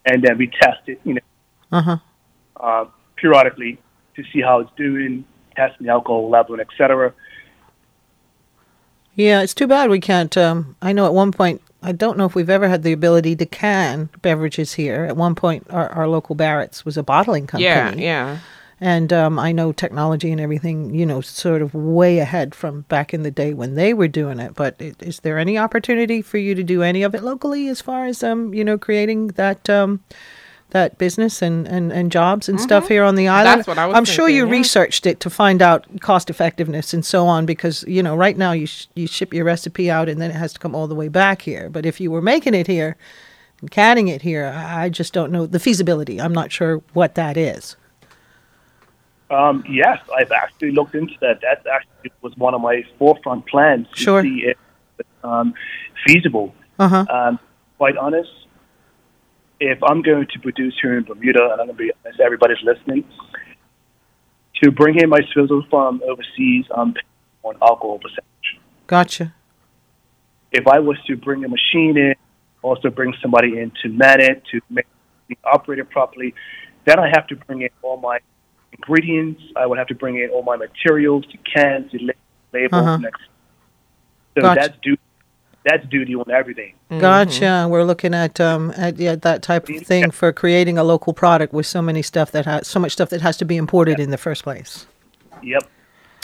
and 0.06 0.24
then 0.24 0.38
we 0.38 0.48
test 0.48 0.82
it. 0.88 1.00
You 1.04 1.16
know 1.16 1.22
Uh 1.72 1.82
huh. 1.82 1.98
uh, 2.58 2.86
periodically 3.16 3.80
to 4.16 4.24
see 4.34 4.42
how 4.42 4.60
it's 4.60 4.72
doing, 4.78 5.26
testing 5.56 5.88
the 5.88 5.92
alcohol 5.94 6.30
level, 6.30 6.54
and 6.54 6.62
et 6.62 6.68
cetera. 6.78 7.14
Yeah, 9.16 9.42
it's 9.42 9.54
too 9.54 9.68
bad 9.68 9.90
we 9.90 10.00
can't. 10.00 10.36
Um, 10.38 10.76
I 10.82 10.94
know 10.94 11.06
at 11.06 11.14
one 11.14 11.32
point, 11.32 11.62
I 11.84 11.92
don't 11.92 12.18
know 12.18 12.26
if 12.26 12.34
we've 12.36 12.50
ever 12.50 12.70
had 12.70 12.84
the 12.84 12.94
ability 12.94 13.36
to 13.38 13.46
can 13.46 14.10
beverages 14.22 14.74
here. 14.74 15.04
At 15.06 15.18
one 15.18 15.36
point, 15.36 15.68
our, 15.70 15.90
our 15.90 16.08
local 16.08 16.36
Barritt's 16.36 16.86
was 16.86 16.96
a 16.98 17.04
bottling 17.04 17.46
company. 17.48 17.66
Yeah, 17.66 17.94
yeah. 17.96 18.38
And 18.84 19.14
um, 19.14 19.38
I 19.38 19.52
know 19.52 19.72
technology 19.72 20.32
and 20.32 20.42
everything, 20.42 20.96
you 20.96 21.06
know, 21.06 21.22
sort 21.22 21.62
of 21.62 21.76
way 21.76 22.18
ahead 22.18 22.56
from 22.56 22.82
back 22.82 23.14
in 23.14 23.22
the 23.22 23.30
day 23.30 23.54
when 23.54 23.76
they 23.76 23.94
were 23.94 24.08
doing 24.08 24.40
it. 24.40 24.56
But 24.56 24.76
is 24.80 25.20
there 25.20 25.38
any 25.38 25.56
opportunity 25.56 26.24
for 26.24 26.40
you 26.40 26.56
to 26.56 26.64
do 26.64 26.82
any 26.82 27.04
of 27.04 27.14
it 27.14 27.22
locally 27.22 27.68
as 27.68 27.80
far 27.80 28.06
as, 28.06 28.24
um, 28.24 28.56
you 28.56 28.66
know, 28.66 28.80
creating 28.80 29.28
that 29.28 29.70
um, 29.70 30.04
that 30.72 30.98
business 30.98 31.44
and, 31.44 31.68
and, 31.68 31.92
and 31.92 32.12
jobs 32.12 32.50
and 32.50 32.60
stuff 32.60 32.88
here 32.88 33.04
on 33.04 33.14
the 33.16 33.28
island? 33.28 33.50
Mm-hmm. 33.50 33.58
That's 33.60 33.68
what 33.68 33.78
I 33.78 33.86
was 33.86 33.96
I'm 33.96 34.06
sure 34.06 34.28
you 34.28 34.46
yeah. 34.46 34.52
researched 34.52 35.06
it 35.06 35.20
to 35.20 35.30
find 35.30 35.62
out 35.62 35.86
cost 36.00 36.32
effectiveness 36.32 36.92
and 36.92 37.06
so 37.06 37.28
on 37.28 37.46
because, 37.46 37.84
you 37.88 38.02
know, 38.02 38.16
right 38.16 38.36
now 38.36 38.52
you, 38.52 38.66
sh- 38.66 38.88
you 38.96 39.06
ship 39.06 39.32
your 39.32 39.46
recipe 39.46 39.92
out 39.92 40.10
and 40.10 40.20
then 40.20 40.32
it 40.32 40.36
has 40.36 40.54
to 40.54 40.60
come 40.60 40.74
all 40.74 40.88
the 40.88 40.96
way 40.96 41.08
back 41.08 41.44
here. 41.44 41.70
But 41.70 41.86
if 41.86 42.00
you 42.00 42.10
were 42.10 42.22
making 42.22 42.56
it 42.56 42.66
here 42.66 42.98
and 43.60 43.70
canning 43.70 44.08
it 44.08 44.24
here, 44.24 44.52
I 44.56 44.90
just 44.90 45.14
don't 45.14 45.32
know 45.32 45.46
the 45.46 45.60
feasibility. 45.60 46.20
I'm 46.20 46.34
not 46.34 46.52
sure 46.52 46.82
what 46.94 47.14
that 47.14 47.38
is. 47.38 47.76
Um, 49.32 49.64
yes, 49.70 49.98
I've 50.16 50.32
actually 50.32 50.72
looked 50.72 50.94
into 50.94 51.14
that. 51.22 51.40
That 51.42 51.66
actually 51.66 52.12
was 52.22 52.36
one 52.36 52.54
of 52.54 52.62
my 52.62 52.84
forefront 53.00 53.48
plans 53.48 53.88
to 53.94 53.96
Sure. 53.98 54.22
see 54.22 54.44
if 54.46 54.58
um, 55.24 55.54
feasible. 56.06 56.54
Uh 56.78 56.88
huh. 56.88 57.06
Um, 57.10 57.40
quite 57.78 57.96
honest, 57.98 58.30
if 59.60 59.82
I'm 59.84 60.02
going 60.02 60.28
to 60.34 60.40
produce 60.40 60.78
here 60.82 60.98
in 60.98 61.04
Bermuda, 61.04 61.44
and 61.44 61.62
I'm 61.62 61.68
going 61.68 61.70
to 61.70 61.74
be 61.76 61.92
honest, 62.04 62.20
everybody's 62.20 62.62
listening, 62.64 63.06
to 64.62 64.72
bring 64.72 65.00
in 65.00 65.10
my 65.10 65.20
swizzle 65.32 65.64
from 65.70 66.02
overseas, 66.08 66.66
I'm 66.76 66.94
paying 66.94 67.06
on 67.44 67.56
alcohol 67.62 68.00
percentage. 68.00 68.60
Gotcha. 68.88 69.34
If 70.52 70.68
I 70.68 70.80
was 70.80 70.98
to 71.08 71.16
bring 71.16 71.46
a 71.46 71.48
machine 71.48 71.98
in, 71.98 72.16
also 72.62 72.90
bring 72.90 73.14
somebody 73.22 73.58
in 73.60 73.72
to 73.82 73.90
man 73.90 74.20
it, 74.20 74.44
to 74.52 74.60
make 74.70 74.86
it 75.30 75.38
operate 75.46 75.88
properly, 75.90 76.34
then 76.86 77.00
I 77.00 77.08
have 77.16 77.28
to 77.28 77.36
bring 77.36 77.62
in 77.62 77.70
all 77.82 77.98
my 77.98 78.20
ingredients. 78.86 79.42
I 79.56 79.66
would 79.66 79.78
have 79.78 79.88
to 79.88 79.96
bring 79.96 80.18
in 80.18 80.30
all 80.32 80.44
my 80.44 80.56
materials, 80.58 81.26
the 81.32 81.38
cans, 81.38 81.92
the 81.92 82.00
la- 82.00 82.14
labels, 82.54 82.82
Uh-huh. 82.82 82.92
and 82.96 83.06
ex- 83.06 83.20
so 84.36 84.42
Gotcha. 84.42 84.60
that's 84.62 84.78
due. 84.82 84.98
That's 85.64 85.86
duty 85.90 86.16
on 86.16 86.32
everything. 86.32 86.74
Gotcha. 86.90 87.68
We're 87.70 87.84
looking 87.84 88.16
at 88.16 88.40
um 88.42 88.74
at 88.76 88.98
yeah, 88.98 89.16
that 89.16 89.44
type 89.44 89.70
of 89.70 89.82
thing 89.84 90.10
for 90.10 90.32
creating 90.34 90.78
a 90.80 90.84
local 90.84 91.14
product 91.14 91.54
with 91.54 91.68
so 91.68 91.82
many 91.84 92.02
stuff 92.02 92.32
that 92.32 92.46
has 92.46 92.68
so 92.68 92.80
much 92.80 92.94
stuff 92.94 93.10
that 93.10 93.22
has 93.22 93.38
to 93.38 93.46
be 93.46 93.58
imported 93.58 94.00
in 94.00 94.10
the 94.10 94.18
first 94.18 94.42
place. 94.44 94.88
Yep. 95.44 95.64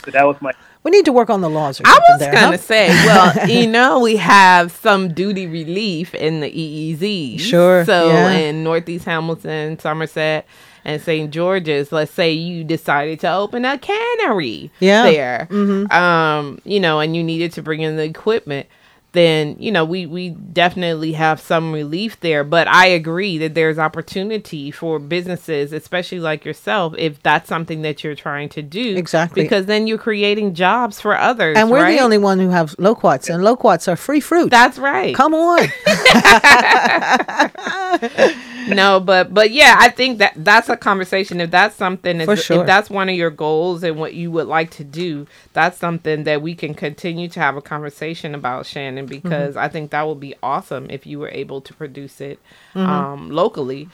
So 0.04 0.10
that 0.10 0.26
was 0.26 0.36
my 0.40 0.52
We 0.82 0.90
need 0.90 1.04
to 1.04 1.12
work 1.12 1.30
on 1.30 1.40
the 1.40 1.50
laws 1.50 1.80
or 1.80 1.84
I 1.86 1.90
something 1.92 2.04
was 2.14 2.18
there. 2.20 2.32
gonna 2.32 2.56
huh? 2.56 2.56
say, 2.56 2.88
well, 3.06 3.48
you 3.56 3.66
know, 3.68 4.00
we 4.00 4.16
have 4.16 4.72
some 4.72 5.12
duty 5.14 5.46
relief 5.46 6.14
in 6.16 6.40
the 6.40 6.50
EEZ. 6.50 7.38
Sure, 7.40 7.84
So 7.84 8.08
yeah. 8.08 8.30
in 8.30 8.64
Northeast 8.64 9.04
Hamilton, 9.04 9.78
Somerset, 9.78 10.46
and 10.84 11.00
St. 11.02 11.30
George's, 11.30 11.90
let's 11.92 12.12
say 12.12 12.32
you 12.32 12.64
decided 12.64 13.20
to 13.20 13.32
open 13.32 13.64
a 13.64 13.78
cannery 13.78 14.70
Yeah. 14.80 15.02
there, 15.04 15.48
um, 15.92 16.60
you 16.64 16.80
know, 16.80 16.98
and 17.00 17.14
you 17.16 17.22
needed 17.24 17.52
to 17.52 17.62
bring 17.62 17.80
in 17.82 17.96
the 17.96 18.04
equipment. 18.04 18.66
Then 19.12 19.56
you 19.58 19.72
know 19.72 19.86
we 19.86 20.04
we 20.04 20.28
definitely 20.28 21.12
have 21.12 21.40
some 21.40 21.72
relief 21.72 22.20
there, 22.20 22.44
but 22.44 22.68
I 22.68 22.88
agree 22.88 23.38
that 23.38 23.54
there's 23.54 23.78
opportunity 23.78 24.70
for 24.70 24.98
businesses, 24.98 25.72
especially 25.72 26.20
like 26.20 26.44
yourself, 26.44 26.94
if 26.98 27.22
that's 27.22 27.48
something 27.48 27.80
that 27.82 28.04
you're 28.04 28.14
trying 28.14 28.50
to 28.50 28.60
do. 28.60 28.96
Exactly. 28.96 29.42
because 29.42 29.64
then 29.64 29.86
you're 29.86 29.96
creating 29.96 30.52
jobs 30.52 31.00
for 31.00 31.16
others. 31.16 31.56
and 31.56 31.70
we're 31.70 31.84
right? 31.84 31.96
the 31.96 32.04
only 32.04 32.18
one 32.18 32.38
who 32.38 32.50
have 32.50 32.74
loquats, 32.78 33.30
and 33.30 33.42
loquats 33.42 33.88
are 33.88 33.96
free 33.96 34.20
fruit. 34.20 34.50
That's 34.50 34.78
right. 34.78 35.14
Come 35.14 35.32
on. 35.32 35.66
no, 38.68 39.00
but 39.00 39.32
but 39.34 39.50
yeah, 39.50 39.76
I 39.78 39.88
think 39.90 40.18
that 40.18 40.32
that's 40.36 40.68
a 40.68 40.76
conversation. 40.76 41.40
If 41.40 41.50
that's 41.50 41.74
something, 41.76 42.24
For 42.24 42.32
if, 42.32 42.42
sure. 42.42 42.60
if 42.60 42.66
that's 42.66 42.90
one 42.90 43.08
of 43.08 43.14
your 43.16 43.30
goals 43.30 43.82
and 43.82 43.96
what 43.98 44.14
you 44.14 44.30
would 44.30 44.46
like 44.46 44.70
to 44.72 44.84
do, 44.84 45.26
that's 45.52 45.78
something 45.78 46.24
that 46.24 46.42
we 46.42 46.54
can 46.54 46.74
continue 46.74 47.28
to 47.30 47.40
have 47.40 47.56
a 47.56 47.62
conversation 47.62 48.34
about, 48.34 48.66
Shannon. 48.66 49.06
Because 49.06 49.54
Mm-hmm. 49.54 49.58
I 49.58 49.68
think 49.68 49.90
that 49.90 50.06
would 50.06 50.20
be 50.20 50.34
awesome 50.42 50.88
if 50.90 51.06
you 51.06 51.18
were 51.18 51.30
able 51.30 51.60
to 51.62 51.74
produce 51.74 52.20
it 52.20 52.38
Mm-hmm. 52.74 52.88
um, 52.88 53.30
locally, 53.30 53.88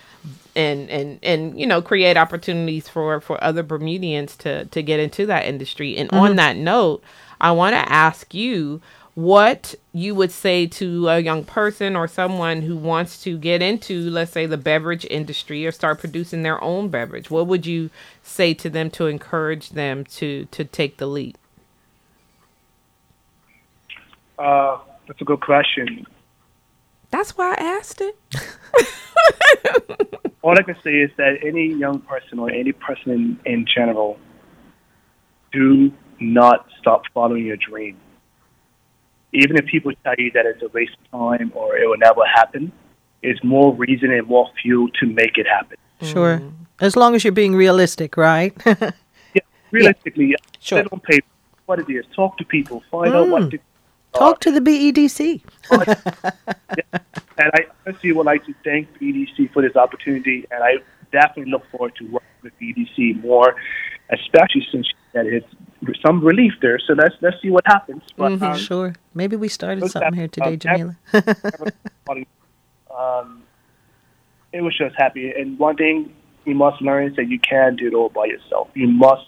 and 0.56 0.88
and 0.90 1.18
and 1.22 1.58
you 1.58 1.66
know 1.66 1.80
create 1.82 2.16
opportunities 2.16 2.88
for 2.88 3.20
for 3.20 3.42
other 3.42 3.62
Bermudians 3.62 4.36
to 4.38 4.64
to 4.66 4.82
get 4.82 5.00
into 5.00 5.26
that 5.26 5.46
industry. 5.46 5.96
And 5.96 6.08
Mm-hmm. 6.10 6.18
on 6.18 6.36
that 6.36 6.56
note, 6.56 7.02
I 7.40 7.52
want 7.52 7.74
to 7.74 7.92
ask 7.92 8.34
you 8.34 8.80
what 9.14 9.74
you 9.92 10.14
would 10.14 10.32
say 10.32 10.66
to 10.66 11.08
a 11.08 11.20
young 11.20 11.44
person 11.44 11.94
or 11.94 12.08
someone 12.08 12.62
who 12.62 12.76
wants 12.76 13.22
to 13.22 13.38
get 13.38 13.62
into 13.62 14.10
let's 14.10 14.32
say 14.32 14.44
the 14.46 14.56
beverage 14.56 15.06
industry 15.10 15.64
or 15.66 15.70
start 15.72 16.00
producing 16.00 16.42
their 16.42 16.62
own 16.62 16.88
beverage 16.88 17.30
what 17.30 17.46
would 17.46 17.64
you 17.64 17.90
say 18.22 18.52
to 18.52 18.68
them 18.68 18.90
to 18.90 19.06
encourage 19.06 19.70
them 19.70 20.04
to 20.04 20.46
to 20.46 20.64
take 20.64 20.96
the 20.98 21.06
leap 21.06 21.38
Uh, 24.38 24.78
that's 25.06 25.20
a 25.20 25.24
good 25.24 25.40
question. 25.40 26.04
that's 27.10 27.36
why 27.38 27.54
i 27.56 27.62
asked 27.62 28.00
it 28.00 28.16
All 30.42 30.52
I 30.58 30.62
can 30.62 30.76
say 30.84 30.90
is 30.96 31.10
that 31.16 31.38
any 31.42 31.68
young 31.72 32.00
person 32.00 32.38
or 32.38 32.50
any 32.50 32.72
person 32.72 33.10
in, 33.12 33.38
in 33.46 33.66
general, 33.74 34.18
do 35.52 35.90
not 36.20 36.66
stop 36.78 37.04
following 37.14 37.46
your 37.46 37.56
dream. 37.56 37.96
Even 39.34 39.56
if 39.56 39.66
people 39.66 39.92
tell 40.04 40.14
you 40.16 40.30
that 40.32 40.46
it's 40.46 40.62
a 40.62 40.68
waste 40.68 40.96
of 41.12 41.36
time 41.38 41.52
or 41.54 41.76
it 41.76 41.86
will 41.88 41.98
never 41.98 42.24
happen, 42.26 42.72
it's 43.22 43.42
more 43.42 43.74
reason 43.74 44.12
and 44.12 44.26
more 44.26 44.48
fuel 44.62 44.88
to 45.00 45.06
make 45.06 45.36
it 45.36 45.46
happen. 45.46 45.76
Sure. 46.02 46.40
As 46.80 46.96
long 46.96 47.14
as 47.14 47.24
you're 47.24 47.32
being 47.32 47.54
realistic, 47.54 48.16
right? 48.16 48.54
Yeah, 49.34 49.42
realistically, 49.72 50.36
Sure. 50.60 50.84
sit 50.84 50.92
on 50.92 51.00
paper 51.00 51.26
what 51.66 51.80
it 51.80 51.90
is. 51.90 52.04
Talk 52.14 52.38
to 52.38 52.44
people. 52.44 52.84
Find 52.88 53.12
out 53.12 53.28
what 53.28 53.42
mm. 53.42 53.50
to 53.50 53.58
Talk 54.14 54.38
to 54.40 54.52
the 54.52 54.60
E 54.70 54.92
BEDC. 54.92 55.42
And 57.36 57.50
I 57.52 57.66
honestly 57.84 58.12
would 58.12 58.26
like 58.26 58.46
to 58.46 58.54
thank 58.62 58.86
BEDC 59.00 59.52
for 59.52 59.60
this 59.60 59.74
opportunity, 59.74 60.46
and 60.52 60.62
I 60.62 60.76
definitely 61.10 61.50
look 61.50 61.68
forward 61.68 61.96
to 61.96 62.04
working 62.04 62.28
with 62.44 62.52
BEDC 62.60 63.20
more, 63.22 63.56
especially 64.10 64.66
since 64.70 64.86
that 65.12 65.26
it's 65.26 65.46
some 66.04 66.24
relief 66.24 66.52
there. 66.62 66.78
So 66.86 66.92
let's 66.94 67.14
let's 67.20 67.40
see 67.42 67.50
what 67.50 67.66
happens. 67.66 68.02
But 68.16 68.40
um, 68.42 68.56
Sure. 68.58 68.94
Maybe 69.14 69.36
we 69.36 69.48
started 69.48 69.88
something 69.90 70.10
that- 70.10 70.16
here 70.18 70.28
today, 70.28 70.54
um, 70.54 70.96
Jamillah. 71.14 72.24
um, 72.96 73.42
it 74.52 74.60
was 74.62 74.76
just 74.76 74.94
happy. 74.96 75.30
And 75.30 75.58
one 75.58 75.76
thing 75.76 76.12
you 76.44 76.54
must 76.54 76.80
learn 76.82 77.08
is 77.10 77.16
that 77.16 77.28
you 77.28 77.38
can't 77.40 77.78
do 77.78 77.86
it 77.88 77.94
all 77.94 78.08
by 78.08 78.26
yourself. 78.26 78.68
You 78.74 78.88
must, 78.88 79.26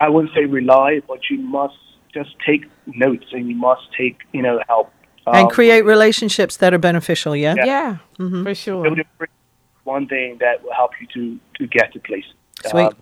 I 0.00 0.08
wouldn't 0.08 0.34
say 0.34 0.44
rely, 0.44 1.00
but 1.06 1.20
you 1.30 1.38
must 1.38 1.76
just 2.12 2.30
take 2.46 2.64
notes 2.86 3.26
and 3.32 3.48
you 3.48 3.54
must 3.54 3.82
take, 3.96 4.18
you 4.32 4.42
know, 4.42 4.60
help. 4.68 4.90
and 5.26 5.36
Um, 5.46 5.50
create 5.50 5.82
relationships 5.84 6.56
that 6.58 6.72
are 6.74 6.78
beneficial, 6.78 7.34
yeah? 7.36 7.54
Yeah. 7.56 7.64
Yeah, 7.66 7.96
Mm-hmm. 8.18 8.42
for 8.44 8.54
sure. 8.54 8.96
one 9.84 10.06
thing 10.06 10.36
that 10.40 10.62
will 10.62 10.74
help 10.74 10.90
you 11.00 11.06
to, 11.14 11.38
to 11.58 11.66
get 11.66 11.92
to 11.94 12.00
places. 12.00 12.32
Sweet. 12.66 12.86
Um, 12.86 12.94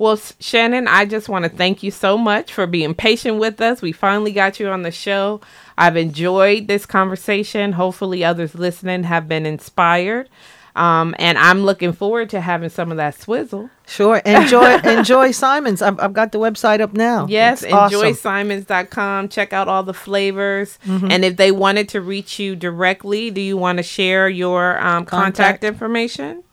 Well, 0.00 0.18
Shannon, 0.40 0.88
I 0.88 1.04
just 1.04 1.28
want 1.28 1.44
to 1.44 1.50
thank 1.50 1.82
you 1.82 1.90
so 1.90 2.16
much 2.16 2.54
for 2.54 2.66
being 2.66 2.94
patient 2.94 3.36
with 3.36 3.60
us. 3.60 3.82
We 3.82 3.92
finally 3.92 4.32
got 4.32 4.58
you 4.58 4.66
on 4.68 4.80
the 4.82 4.90
show. 4.90 5.42
I've 5.76 5.98
enjoyed 5.98 6.68
this 6.68 6.86
conversation. 6.86 7.72
Hopefully, 7.72 8.24
others 8.24 8.54
listening 8.54 9.02
have 9.02 9.28
been 9.28 9.44
inspired. 9.44 10.30
Um, 10.74 11.14
and 11.18 11.36
I'm 11.36 11.64
looking 11.64 11.92
forward 11.92 12.30
to 12.30 12.40
having 12.40 12.70
some 12.70 12.90
of 12.90 12.96
that 12.96 13.14
swizzle. 13.20 13.68
Sure. 13.86 14.16
Enjoy 14.24 14.76
enjoy 14.84 15.32
Simons. 15.32 15.82
I've, 15.82 16.00
I've 16.00 16.14
got 16.14 16.32
the 16.32 16.38
website 16.38 16.80
up 16.80 16.94
now. 16.94 17.26
Yes, 17.28 17.62
It's 17.62 17.70
awesome. 17.70 18.00
enjoysimons.com. 18.00 19.28
Check 19.28 19.52
out 19.52 19.68
all 19.68 19.82
the 19.82 19.92
flavors. 19.92 20.78
Mm-hmm. 20.86 21.10
And 21.10 21.26
if 21.26 21.36
they 21.36 21.50
wanted 21.52 21.90
to 21.90 22.00
reach 22.00 22.38
you 22.38 22.56
directly, 22.56 23.30
do 23.30 23.42
you 23.42 23.58
want 23.58 23.76
to 23.76 23.82
share 23.82 24.30
your 24.30 24.78
um, 24.78 25.04
contact. 25.04 25.36
Contact. 25.36 25.64
information? 25.64 26.44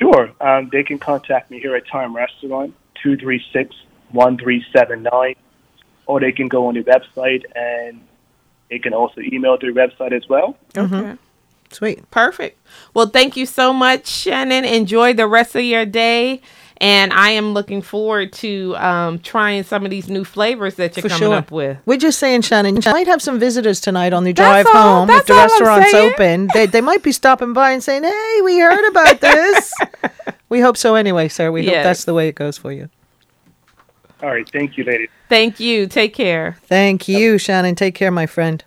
Sure. 0.00 0.30
Um, 0.40 0.68
they 0.70 0.84
can 0.84 0.98
contact 0.98 1.50
me 1.50 1.60
here 1.60 1.74
at 1.74 1.88
Time 1.88 2.14
Restaurant, 2.14 2.74
236-1379, 3.04 5.36
or 6.06 6.20
they 6.20 6.32
can 6.32 6.48
go 6.48 6.66
on 6.68 6.74
the 6.74 6.84
website 6.84 7.44
and 7.56 8.00
they 8.70 8.78
can 8.78 8.94
also 8.94 9.20
email 9.20 9.58
their 9.58 9.72
website 9.72 10.12
as 10.12 10.28
well. 10.28 10.56
Okay. 10.76 11.16
Sweet. 11.70 12.10
Perfect. 12.10 12.58
Well, 12.94 13.08
thank 13.08 13.36
you 13.36 13.44
so 13.44 13.72
much, 13.72 14.06
Shannon. 14.06 14.64
Enjoy 14.64 15.12
the 15.12 15.26
rest 15.26 15.54
of 15.54 15.62
your 15.62 15.84
day. 15.84 16.40
And 16.80 17.12
I 17.12 17.30
am 17.30 17.54
looking 17.54 17.82
forward 17.82 18.32
to 18.34 18.76
um, 18.76 19.18
trying 19.18 19.64
some 19.64 19.84
of 19.84 19.90
these 19.90 20.08
new 20.08 20.24
flavors 20.24 20.76
that 20.76 20.96
you're 20.96 21.02
For 21.02 21.08
coming 21.08 21.28
sure. 21.30 21.34
up 21.34 21.50
with. 21.50 21.76
We're 21.86 21.98
just 21.98 22.20
saying, 22.20 22.42
Shannon, 22.42 22.76
you 22.76 22.82
might 22.92 23.08
have 23.08 23.20
some 23.20 23.40
visitors 23.40 23.80
tonight 23.80 24.12
on 24.12 24.22
the 24.22 24.32
drive 24.32 24.66
all- 24.68 25.06
home. 25.06 25.10
if 25.10 25.26
the 25.26 25.34
restaurant's 25.34 25.92
open, 25.92 26.48
they, 26.54 26.66
they 26.66 26.80
might 26.80 27.02
be 27.02 27.10
stopping 27.10 27.52
by 27.52 27.72
and 27.72 27.82
saying, 27.82 28.04
hey, 28.04 28.40
we 28.44 28.60
heard 28.60 28.88
about 28.90 29.20
this. 29.20 29.74
we 30.48 30.60
hope 30.60 30.76
so 30.76 30.94
anyway, 30.94 31.26
sir. 31.26 31.50
We 31.50 31.64
hope 31.64 31.74
that's 31.74 32.04
the 32.04 32.14
way 32.14 32.28
it 32.28 32.36
goes 32.36 32.56
for 32.56 32.70
you. 32.72 32.88
All 34.22 34.30
right. 34.30 34.48
Thank 34.48 34.76
you, 34.78 34.84
ladies. 34.84 35.08
Thank 35.28 35.58
you. 35.60 35.86
Take 35.88 36.14
care. 36.14 36.58
Thank 36.64 37.08
you, 37.08 37.38
Shannon. 37.38 37.74
Take 37.74 37.94
care, 37.96 38.10
my 38.12 38.26
friend. 38.26 38.62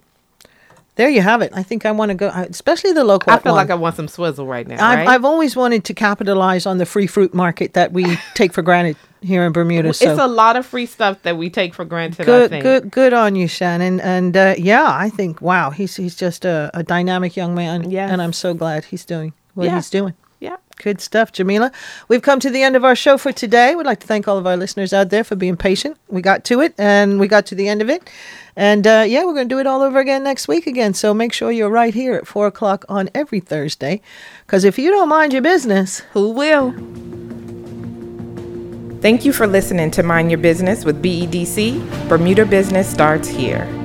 There 1.01 1.09
you 1.09 1.21
have 1.23 1.41
it. 1.41 1.51
I 1.55 1.63
think 1.63 1.83
I 1.87 1.91
want 1.91 2.09
to 2.09 2.13
go, 2.15 2.27
especially 2.27 2.93
the 2.93 3.03
local 3.03 3.33
I 3.33 3.39
feel 3.39 3.53
one. 3.53 3.63
like 3.63 3.71
I 3.71 3.73
want 3.73 3.95
some 3.95 4.07
swizzle 4.07 4.45
right 4.45 4.67
now. 4.67 4.75
I've, 4.87 4.99
right? 4.99 5.07
I've 5.07 5.25
always 5.25 5.55
wanted 5.55 5.83
to 5.85 5.95
capitalize 5.95 6.67
on 6.67 6.77
the 6.77 6.85
free 6.85 7.07
fruit 7.07 7.33
market 7.33 7.73
that 7.73 7.91
we 7.91 8.17
take 8.35 8.53
for 8.53 8.61
granted 8.61 8.97
here 9.23 9.43
in 9.43 9.51
Bermuda. 9.51 9.95
So 9.95 10.11
it's 10.11 10.21
a 10.21 10.27
lot 10.27 10.57
of 10.57 10.63
free 10.63 10.85
stuff 10.85 11.23
that 11.23 11.37
we 11.37 11.49
take 11.49 11.73
for 11.73 11.85
granted. 11.85 12.21
I 12.21 12.25
good, 12.25 12.49
think. 12.51 12.61
good, 12.63 12.91
good 12.91 13.13
on 13.13 13.35
you, 13.35 13.47
Shannon. 13.47 13.99
And 13.99 14.37
uh, 14.37 14.53
yeah, 14.59 14.85
I 14.87 15.09
think 15.09 15.41
wow, 15.41 15.71
he's 15.71 15.95
he's 15.95 16.15
just 16.15 16.45
a, 16.45 16.69
a 16.75 16.83
dynamic 16.83 17.35
young 17.35 17.55
man. 17.55 17.89
Yes. 17.89 18.11
and 18.11 18.21
I'm 18.21 18.31
so 18.33 18.53
glad 18.53 18.85
he's 18.85 19.03
doing 19.03 19.33
what 19.55 19.65
Yeah. 19.65 19.77
he's 19.77 19.89
doing. 19.89 20.13
Good 20.81 20.99
stuff, 20.99 21.31
Jamillah. 21.31 21.71
We've 22.07 22.23
come 22.23 22.39
to 22.39 22.49
the 22.49 22.63
end 22.63 22.75
of 22.75 22.83
our 22.83 22.95
show 22.95 23.19
for 23.19 23.31
today. 23.31 23.75
We'd 23.75 23.85
like 23.85 23.99
to 23.99 24.07
thank 24.07 24.27
all 24.27 24.39
of 24.39 24.47
our 24.47 24.57
listeners 24.57 24.93
out 24.93 25.11
there 25.11 25.23
for 25.23 25.35
being 25.35 25.55
patient. 25.55 25.95
We 26.07 26.23
got 26.23 26.43
to 26.45 26.59
it 26.61 26.73
and 26.79 27.19
we 27.19 27.27
got 27.27 27.45
to 27.47 27.55
the 27.55 27.67
end 27.67 27.83
of 27.83 27.89
it. 27.89 28.09
And 28.55 28.87
uh, 28.87 29.05
yeah, 29.07 29.23
we're 29.23 29.35
going 29.35 29.47
to 29.47 29.55
do 29.55 29.59
it 29.59 29.67
all 29.67 29.83
over 29.83 29.99
again 29.99 30.23
next 30.23 30.47
week 30.47 30.65
again. 30.65 30.95
So 30.95 31.13
make 31.13 31.33
sure 31.33 31.51
you're 31.51 31.69
right 31.69 31.93
here 31.93 32.15
at 32.15 32.25
4 32.25 32.47
o'clock 32.47 32.83
on 32.89 33.11
every 33.13 33.39
Thursday. 33.39 34.01
Because 34.45 34.63
if 34.63 34.79
you 34.79 34.89
don't 34.89 35.07
mind 35.07 35.33
your 35.33 35.43
business, 35.43 35.99
Who 36.13 36.31
will? 36.31 36.71
Thank 39.01 39.23
you 39.23 39.33
for 39.33 39.47
listening 39.47 39.91
to 39.91 40.03
Mind 40.03 40.29
Your 40.29 40.39
Business 40.39 40.85
with 40.85 41.01
BEDC. 41.01 42.07
Bermuda 42.07 42.45
Business 42.45 42.87
starts 42.87 43.27
here. 43.27 43.80